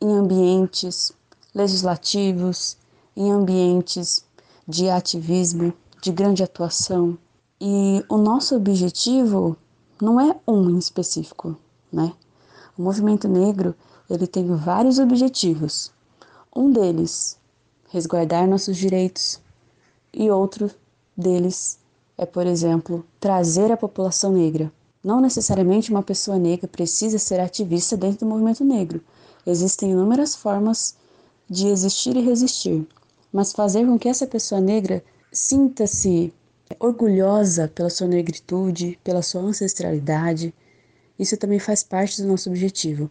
[0.00, 1.12] em ambientes
[1.54, 2.76] legislativos,
[3.16, 4.24] em ambientes
[4.66, 7.18] de ativismo, de grande atuação.
[7.60, 9.56] E o nosso objetivo
[10.00, 11.56] não é um em específico,
[11.92, 12.12] né?
[12.76, 13.74] O movimento negro,
[14.08, 15.90] ele tem vários objetivos.
[16.54, 17.36] Um deles,
[17.88, 19.40] resguardar nossos direitos,
[20.12, 20.70] e outro
[21.16, 21.78] deles
[22.18, 24.70] é, por exemplo, trazer a população negra.
[25.02, 29.00] Não necessariamente uma pessoa negra precisa ser ativista dentro do movimento negro.
[29.46, 30.96] Existem inúmeras formas
[31.48, 32.86] de existir e resistir,
[33.32, 35.02] mas fazer com que essa pessoa negra
[35.32, 36.32] sinta-se
[36.78, 40.52] orgulhosa pela sua negritude, pela sua ancestralidade,
[41.18, 43.10] isso também faz parte do nosso objetivo.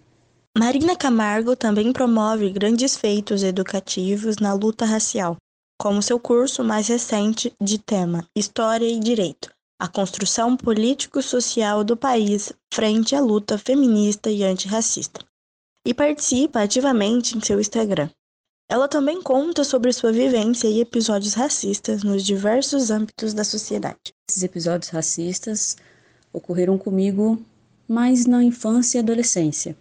[0.58, 5.38] Marina Camargo também promove grandes feitos educativos na luta racial,
[5.78, 9.50] como seu curso mais recente de tema História e Direito,
[9.80, 15.24] a construção político-social do país frente à luta feminista e antirracista,
[15.86, 18.10] e participa ativamente em seu Instagram.
[18.70, 24.14] Ela também conta sobre sua vivência e episódios racistas nos diversos âmbitos da sociedade.
[24.30, 25.78] Esses episódios racistas
[26.34, 27.40] ocorreram comigo
[27.88, 29.78] mais na infância e adolescência,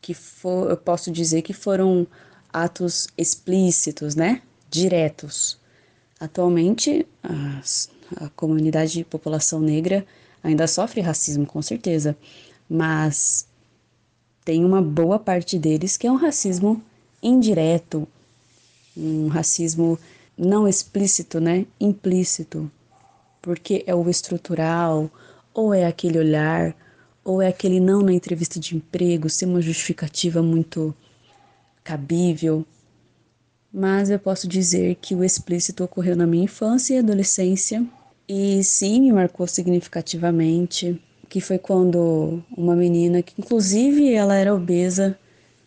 [0.00, 2.06] que for, eu posso dizer que foram
[2.52, 4.42] atos explícitos, né?
[4.72, 5.58] Diretos.
[6.18, 10.06] Atualmente, as, a comunidade de população negra
[10.42, 12.16] ainda sofre racismo, com certeza,
[12.68, 13.46] mas
[14.44, 16.82] tem uma boa parte deles que é um racismo
[17.22, 18.08] indireto,
[18.96, 19.98] um racismo
[20.36, 21.66] não explícito, né?
[21.78, 22.70] Implícito,
[23.42, 25.10] porque é o estrutural,
[25.52, 26.74] ou é aquele olhar,
[27.22, 30.94] ou é aquele não na entrevista de emprego, sem uma justificativa muito
[31.84, 32.64] cabível.
[33.72, 37.84] Mas eu posso dizer que o explícito ocorreu na minha infância e adolescência,
[38.28, 45.18] e sim me marcou significativamente, que foi quando uma menina, que inclusive ela era obesa,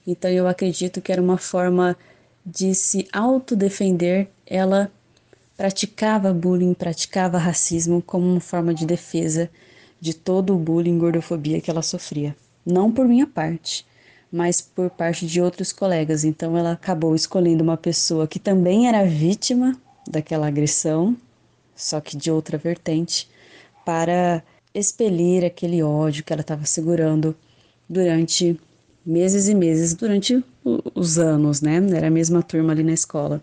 [0.08, 1.97] Então eu acredito que era uma forma
[2.45, 4.28] de se autodefender.
[4.45, 4.91] Ela
[5.58, 9.49] praticava bullying, praticava racismo como uma forma de defesa
[9.99, 12.36] de todo o bullying gordofobia que ela sofria.
[12.66, 13.86] Não por minha parte,
[14.36, 16.26] mas por parte de outros colegas.
[16.26, 21.16] Então ela acabou escolhendo uma pessoa que também era vítima daquela agressão,
[21.74, 23.30] só que de outra vertente,
[23.86, 27.34] para expelir aquele ódio que ela estava segurando
[27.88, 28.60] durante
[29.06, 30.44] meses e meses, durante
[30.94, 31.78] os anos, né?
[31.96, 33.42] Era a mesma turma ali na escola.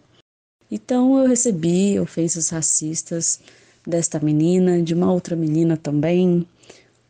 [0.70, 3.40] Então eu recebi ofensas racistas
[3.86, 6.47] desta menina, de uma outra menina também,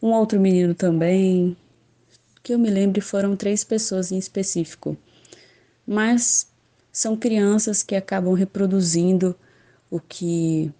[0.00, 1.56] um outro menino também,
[2.42, 4.96] que eu me lembre foram três pessoas em específico.
[5.86, 6.46] Mas
[6.92, 9.34] são crianças que acabam reproduzindo
[9.90, 10.70] o que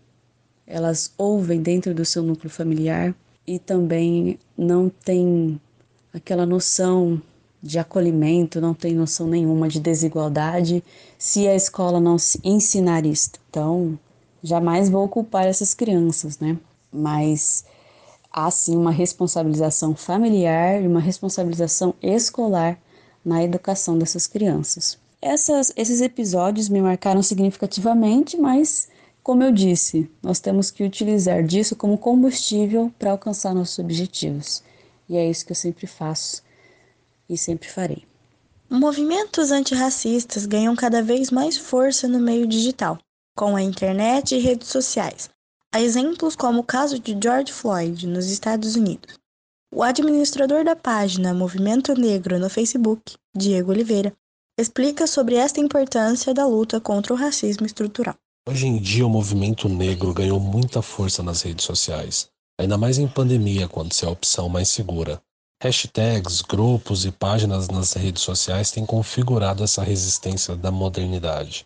[0.67, 3.15] elas ouvem dentro do seu núcleo familiar
[3.47, 5.61] e também não têm
[6.13, 7.21] aquela noção
[7.63, 10.83] de acolhimento, não tem noção nenhuma de desigualdade
[11.17, 13.31] se a escola não ensinar isso.
[13.49, 13.99] Então,
[14.43, 16.59] jamais vou culpar essas crianças, né?
[16.93, 17.65] Mas
[18.33, 22.79] há sim uma responsabilização familiar e uma responsabilização escolar
[23.25, 24.99] na educação dessas crianças.
[25.21, 28.89] Essas, esses episódios me marcaram significativamente, mas,
[29.23, 34.63] como eu disse, nós temos que utilizar disso como combustível para alcançar nossos objetivos.
[35.09, 36.43] E é isso que eu sempre faço
[37.29, 38.05] e sempre farei.
[38.69, 42.99] Movimentos antirracistas ganham cada vez mais força no meio digital,
[43.37, 45.29] com a internet e redes sociais,
[45.75, 49.19] Há exemplos como o caso de George Floyd nos Estados Unidos.
[49.75, 54.13] O administrador da página Movimento Negro no Facebook, Diego Oliveira,
[54.61, 58.15] explica sobre esta importância da luta contra o racismo estrutural.
[58.47, 62.29] Hoje em dia, o movimento negro ganhou muita força nas redes sociais,
[62.61, 65.23] ainda mais em pandemia, quando se é a opção mais segura.
[65.63, 71.65] Hashtags, grupos e páginas nas redes sociais têm configurado essa resistência da modernidade.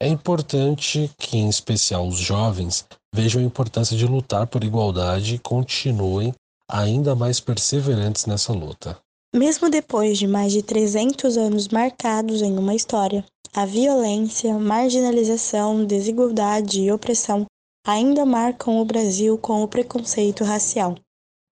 [0.00, 5.38] É importante que, em especial os jovens, vejam a importância de lutar por igualdade e
[5.38, 6.34] continuem
[6.68, 8.98] ainda mais perseverantes nessa luta.
[9.34, 16.80] Mesmo depois de mais de 300 anos marcados em uma história, a violência, marginalização, desigualdade
[16.80, 17.46] e opressão
[17.86, 20.94] ainda marcam o Brasil com o preconceito racial.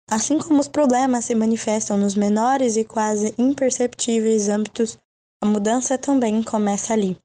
[0.09, 4.97] Assim como os problemas se manifestam nos menores e quase imperceptíveis âmbitos,
[5.41, 7.17] a mudança também começa ali.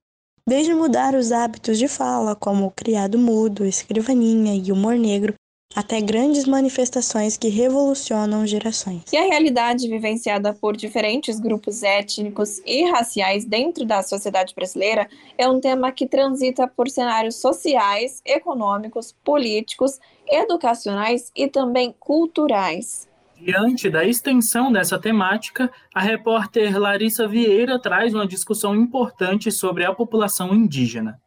[0.46, 5.34] Desde mudar os hábitos de fala, como o criado mudo, escrivaninha e humor negro,
[5.74, 9.02] até grandes manifestações que revolucionam gerações.
[9.12, 15.48] E a realidade vivenciada por diferentes grupos étnicos e raciais dentro da sociedade brasileira é
[15.48, 23.09] um tema que transita por cenários sociais, econômicos, políticos, educacionais e também culturais.
[23.42, 29.94] Diante da extensão dessa temática, a repórter Larissa Vieira traz uma discussão importante sobre a
[29.94, 31.18] população indígena.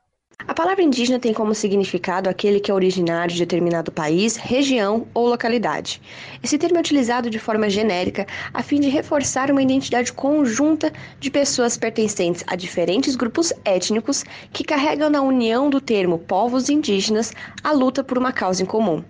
[0.47, 5.28] A palavra indígena tem como significado aquele que é originário de determinado país, região ou
[5.28, 6.01] localidade.
[6.43, 11.32] Esse termo é utilizado de forma genérica a fim de reforçar uma identidade conjunta de
[11.32, 17.34] pessoas pertencentes a diferentes grupos étnicos que carregam na união do termo povos indígenas
[17.64, 19.03] a luta por uma causa em comum.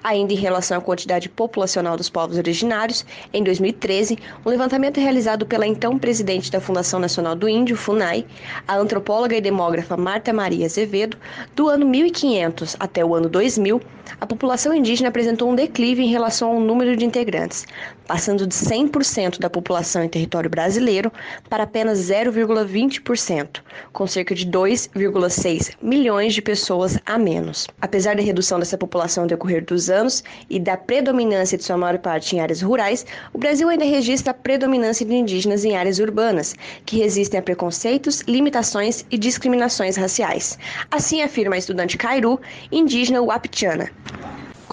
[0.03, 5.67] Ainda em relação à quantidade populacional dos povos originários, em 2013, um levantamento realizado pela
[5.67, 8.27] então presidente da Fundação Nacional do Índio, FUNAI,
[8.67, 11.17] a antropóloga e demógrafa Marta Maria Azevedo,
[11.55, 13.81] do ano 1500 até o ano 2000,
[14.21, 17.67] a população indígena apresentou um declive em relação ao número de integrantes,
[18.07, 21.13] passando de 100% da população em território brasileiro
[21.49, 23.61] para apenas 0,20%,
[23.93, 27.67] com cerca de 2,6 milhões de pessoas a menos.
[27.81, 32.37] Apesar da redução dessa população decorrer dos anos e da predominância de sua maior parte
[32.37, 36.99] em áreas rurais, o Brasil ainda registra a predominância de indígenas em áreas urbanas, que
[36.99, 40.59] resistem a preconceitos, limitações e discriminações raciais.
[40.91, 42.41] Assim afirma a estudante Cairu,
[42.71, 43.91] indígena Wapitiana.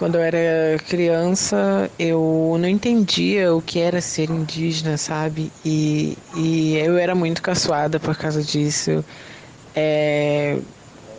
[0.00, 5.52] Quando eu era criança, eu não entendia o que era ser indígena, sabe?
[5.62, 9.04] E, e eu era muito caçoada por causa disso.
[9.76, 10.58] É,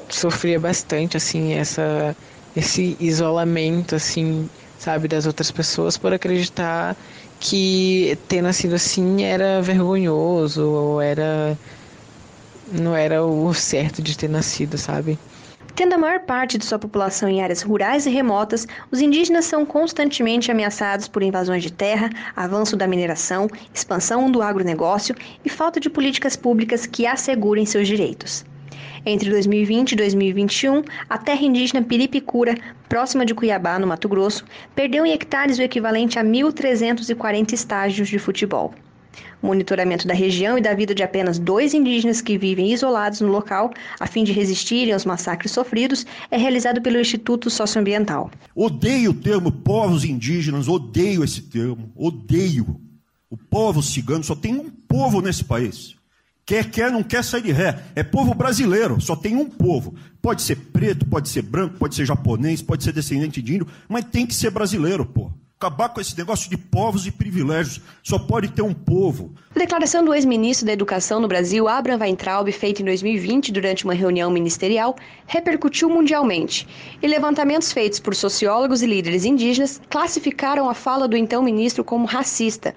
[0.10, 2.16] sofria bastante, assim, essa,
[2.58, 6.98] esse isolamento, assim, sabe, das outras pessoas por acreditar
[7.40, 11.56] que ter nascido assim era vergonhoso ou era
[12.72, 15.20] não era o certo de ter nascido, sabe?
[15.76, 19.66] Tendo a maior parte de sua população em áreas rurais e remotas, os indígenas são
[19.66, 25.16] constantemente ameaçados por invasões de terra, avanço da mineração, expansão do agronegócio
[25.46, 28.44] e falta de políticas públicas que assegurem seus direitos.
[29.06, 32.56] Entre 2020 e 2021, a terra indígena Piripicura,
[32.88, 34.46] próxima de Cuiabá, no Mato Grosso,
[34.76, 38.74] perdeu em hectares o equivalente a 1.340 estágios de futebol.
[39.42, 43.72] Monitoramento da região e da vida de apenas dois indígenas que vivem isolados no local,
[44.00, 48.30] a fim de resistirem aos massacres sofridos, é realizado pelo Instituto Socioambiental.
[48.56, 52.80] Odeio o termo povos indígenas, odeio esse termo, odeio.
[53.30, 55.96] O povo cigano só tem um povo nesse país.
[56.46, 57.82] Quer, quer, não quer sair de ré.
[57.96, 59.96] É povo brasileiro, só tem um povo.
[60.22, 64.06] Pode ser preto, pode ser branco, pode ser japonês, pode ser descendente de índio, mas
[64.06, 65.32] tem que ser brasileiro, pô.
[65.62, 67.80] Acabar com esse negócio de povos e privilégios.
[68.02, 69.36] Só pode ter um povo.
[69.56, 73.94] A declaração do ex-ministro da Educação no Brasil, Abraham Weintraub, feita em 2020 durante uma
[73.94, 74.96] reunião ministerial,
[75.28, 76.68] repercutiu mundialmente.
[77.00, 82.08] E levantamentos feitos por sociólogos e líderes indígenas classificaram a fala do então ministro como
[82.08, 82.74] racista.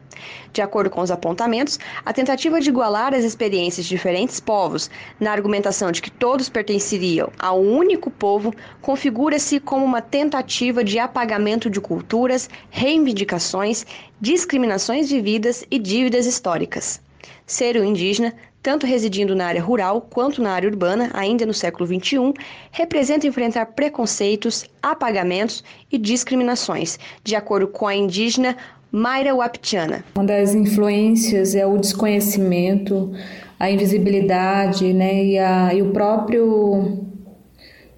[0.55, 4.89] De acordo com os apontamentos, a tentativa de igualar as experiências de diferentes povos,
[5.19, 10.97] na argumentação de que todos pertenceriam a um único povo, configura-se como uma tentativa de
[10.97, 13.85] apagamento de culturas, reivindicações,
[14.21, 17.01] discriminações vividas e dívidas históricas.
[17.45, 18.33] Ser um indígena,
[18.63, 22.33] tanto residindo na área rural quanto na área urbana, ainda no século XXI,
[22.71, 28.57] representa enfrentar preconceitos, apagamentos e discriminações, de acordo com a indígena
[28.97, 30.05] Mayra Waptiana.
[30.15, 33.11] Uma das influências é o desconhecimento,
[33.59, 37.01] a invisibilidade né, e, a, e o próprio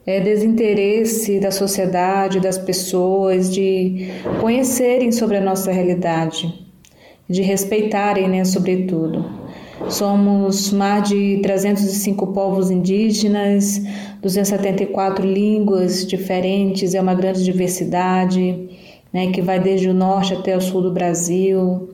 [0.06, 4.08] é, desinteresse da sociedade, das pessoas, de
[4.40, 6.66] conhecerem sobre a nossa realidade,
[7.28, 9.22] de respeitarem, né, sobretudo.
[9.90, 13.82] Somos mais de 305 povos indígenas,
[14.22, 18.85] 274 línguas diferentes, é uma grande diversidade,
[19.16, 21.88] né, que vai desde o norte até o sul do Brasil.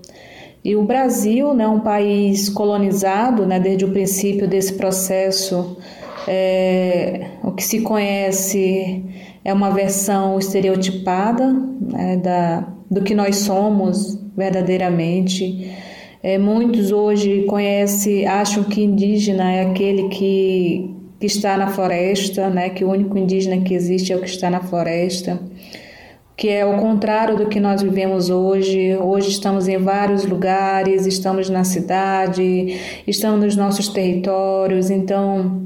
[0.64, 5.76] E o Brasil né, um país colonizado né, desde o princípio desse processo
[6.26, 9.04] é, o que se conhece
[9.44, 15.70] é uma versão estereotipada né, da, do que nós somos verdadeiramente.
[16.24, 22.68] É, muitos hoje conhecem, acham que indígena é aquele que, que está na floresta, né,
[22.70, 25.40] que o único indígena que existe é o que está na floresta,
[26.36, 28.96] que é o contrário do que nós vivemos hoje.
[28.96, 35.62] Hoje estamos em vários lugares, estamos na cidade, estamos nos nossos territórios, então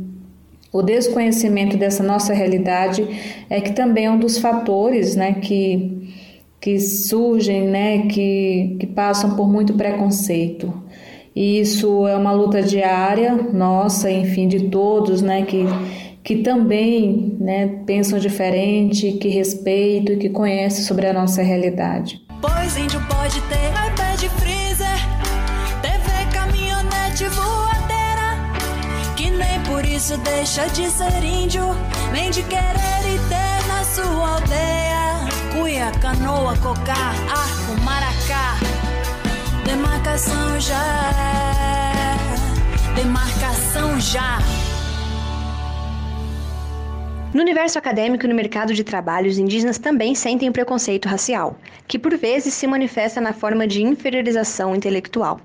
[0.72, 3.06] o desconhecimento dessa nossa realidade
[3.48, 6.12] é que também é um dos fatores né, que,
[6.60, 10.72] que surgem, né, que, que passam por muito preconceito.
[11.34, 15.64] E isso é uma luta diária nossa, enfim, de todos, né, que,
[16.27, 22.20] que também né, pensam diferente, que respeitam e que conhecem sobre a nossa realidade.
[22.43, 24.99] Pois índio pode ter iPad freezer,
[25.81, 27.77] TV, caminhonete voadora
[29.66, 31.62] por isso deixa de ser índio,
[32.12, 35.27] nem de querer e ter na sua aldeia.
[35.53, 38.57] Cuia, canoa, cocar, arco, maracá.
[39.64, 42.95] Demarcação já é.
[42.95, 44.39] Demarcação já.
[47.37, 51.59] No universo acadêmico e no mercado de trabalho, os indígenas também sentem o preconceito racial,
[51.87, 55.39] que por vezes se manifesta na forma de inferiorização intelectual.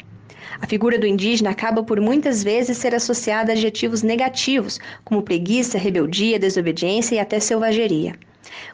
[0.62, 5.78] A figura do indígena acaba por muitas vezes ser associada a adjetivos negativos, como preguiça,
[5.78, 8.16] rebeldia, desobediência e até selvageria.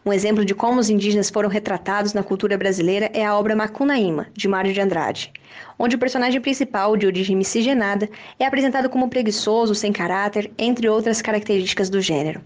[0.05, 4.27] Um exemplo de como os indígenas foram retratados na cultura brasileira é a obra Macunaíma,
[4.31, 5.33] de Mário de Andrade,
[5.77, 8.09] onde o personagem principal, de origem miscigenada,
[8.39, 12.41] é apresentado como preguiçoso, sem caráter, entre outras características do gênero.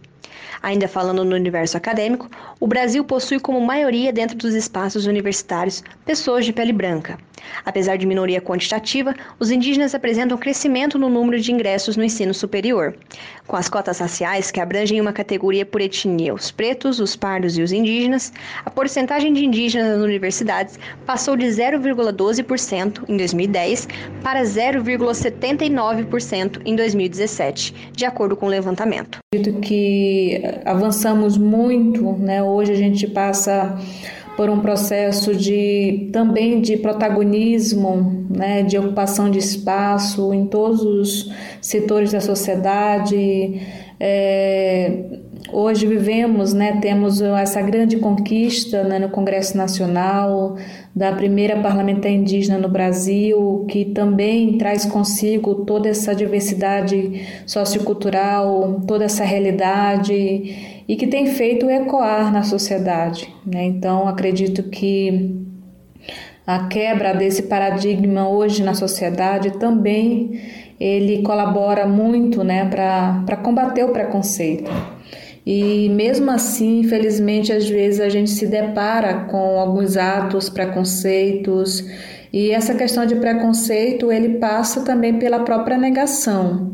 [0.61, 2.29] Ainda falando no universo acadêmico,
[2.59, 7.17] o Brasil possui como maioria dentro dos espaços universitários pessoas de pele branca.
[7.65, 12.95] Apesar de minoria quantitativa, os indígenas apresentam crescimento no número de ingressos no ensino superior.
[13.47, 17.63] Com as cotas raciais, que abrangem uma categoria por etnia, os pretos, os pardos e
[17.63, 18.31] os indígenas,
[18.63, 23.87] a porcentagem de indígenas nas universidades passou de 0,12% em 2010
[24.23, 29.19] para 0,79% em 2017, de acordo com o levantamento.
[29.33, 32.43] Acredito que avançamos muito, né?
[32.43, 33.77] Hoje a gente passa
[34.35, 41.31] por um processo de também de protagonismo, né, de ocupação de espaço em todos os
[41.61, 43.61] setores da sociedade.
[43.99, 45.19] É,
[45.53, 50.55] Hoje vivemos, né, temos essa grande conquista né, no Congresso Nacional
[50.95, 59.03] da primeira parlamentar indígena no Brasil, que também traz consigo toda essa diversidade sociocultural, toda
[59.03, 63.27] essa realidade e que tem feito ecoar na sociedade.
[63.45, 63.65] Né?
[63.65, 65.35] Então, acredito que
[66.47, 70.39] a quebra desse paradigma hoje na sociedade também
[70.79, 74.71] ele colabora muito né, para combater o preconceito.
[75.45, 81.83] E mesmo assim, infelizmente, às vezes a gente se depara com alguns atos, preconceitos,
[82.31, 86.71] e essa questão de preconceito ele passa também pela própria negação.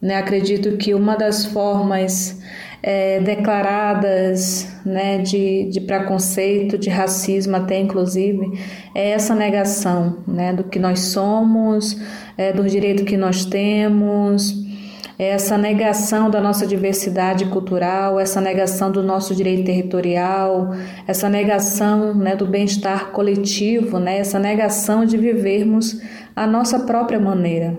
[0.00, 0.16] Né?
[0.16, 2.40] Acredito que uma das formas
[2.82, 8.58] é, declaradas né, de, de preconceito, de racismo até inclusive,
[8.94, 11.98] é essa negação né, do que nós somos,
[12.36, 14.64] é, do direito que nós temos,
[15.18, 20.74] essa negação da nossa diversidade cultural, essa negação do nosso direito territorial,
[21.06, 26.00] essa negação né, do bem-estar coletivo, né, essa negação de vivermos
[26.34, 27.78] a nossa própria maneira.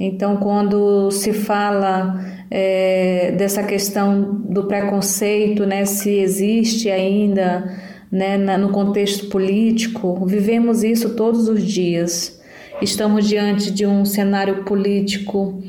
[0.00, 7.76] Então, quando se fala é, dessa questão do preconceito, né, se existe ainda
[8.10, 12.40] né, no contexto político, vivemos isso todos os dias.
[12.80, 15.60] Estamos diante de um cenário político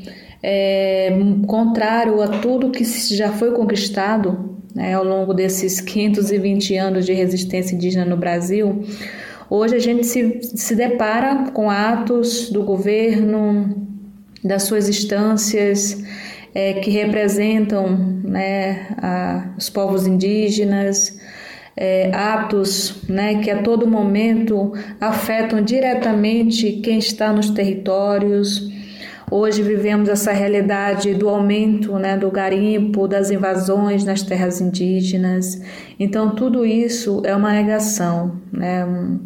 [0.42, 1.12] é,
[1.46, 7.74] contrário a tudo que já foi conquistado né, ao longo desses 520 anos de resistência
[7.74, 8.84] indígena no Brasil.
[9.48, 13.88] Hoje a gente se, se depara com atos do governo,
[14.42, 16.02] das suas instâncias
[16.54, 21.18] é, que representam né, a, os povos indígenas,
[21.76, 28.70] é, atos né, que a todo momento afetam diretamente quem está nos territórios,
[29.30, 35.62] Hoje vivemos essa realidade do aumento né, do garimpo, das invasões nas terras indígenas.
[36.00, 39.20] Então, tudo isso é uma negação, né, um,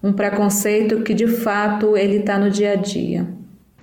[0.00, 3.26] um preconceito que de fato ele está no dia a dia.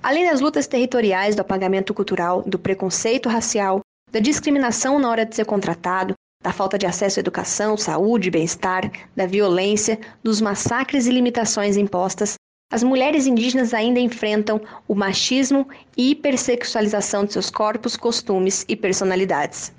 [0.02, 5.36] Além das lutas territoriais, do apagamento cultural, do preconceito racial, da discriminação na hora de
[5.36, 11.10] ser contratado, da falta de acesso à educação, saúde, bem-estar, da violência, dos massacres e
[11.10, 12.35] limitações impostas,
[12.70, 19.72] as mulheres indígenas ainda enfrentam o machismo e hipersexualização de seus corpos, costumes e personalidades.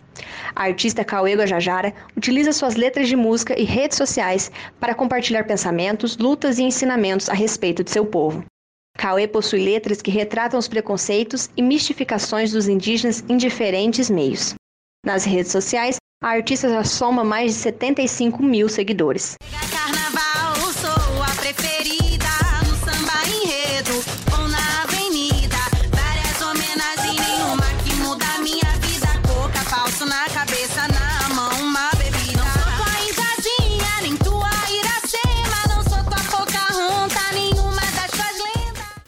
[0.55, 6.17] A artista Cauê Guajajara utiliza suas letras de música e redes sociais para compartilhar pensamentos,
[6.17, 8.43] lutas e ensinamentos a respeito de seu povo.
[8.97, 14.55] Cauê possui letras que retratam os preconceitos e mistificações dos indígenas em diferentes meios.
[15.05, 19.35] Nas redes sociais, a artista já soma mais de 75 mil seguidores.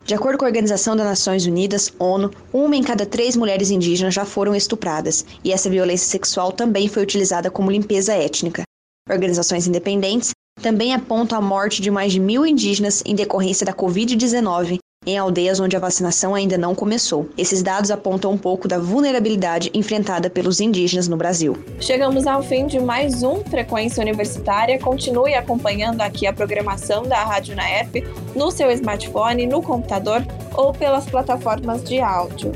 [0.09, 4.11] De acordo com a Organização das Nações Unidas, ONU, uma em cada três mulheres indígenas
[4.11, 8.63] já foram estupradas, e essa violência sexual também foi utilizada como limpeza étnica.
[9.07, 14.79] Organizações independentes também apontam a morte de mais de mil indígenas em decorrência da Covid-19
[15.09, 17.27] em aldeias onde a vacinação ainda não começou.
[17.37, 21.57] Esses dados apontam um pouco da vulnerabilidade enfrentada pelos indígenas no Brasil.
[21.79, 24.77] Chegamos ao fim de mais um Frequência Universitária.
[24.79, 28.03] Continue acompanhando aqui a programação da Rádio Naef
[28.35, 32.51] no seu smartphone, no computador ou pelas plataformas de áudio.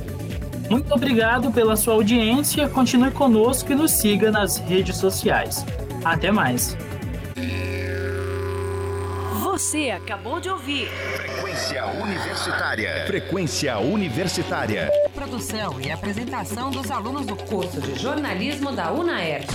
[0.70, 2.68] Muito obrigado pela sua audiência.
[2.70, 5.66] Continue conosco e nos siga nas redes sociais.
[6.04, 6.78] Até mais.
[9.54, 10.90] Você acabou de ouvir.
[11.16, 13.06] Frequência Universitária.
[13.06, 14.90] Frequência Universitária.
[15.14, 19.52] Produção e apresentação dos alunos do curso de jornalismo da UNAERP.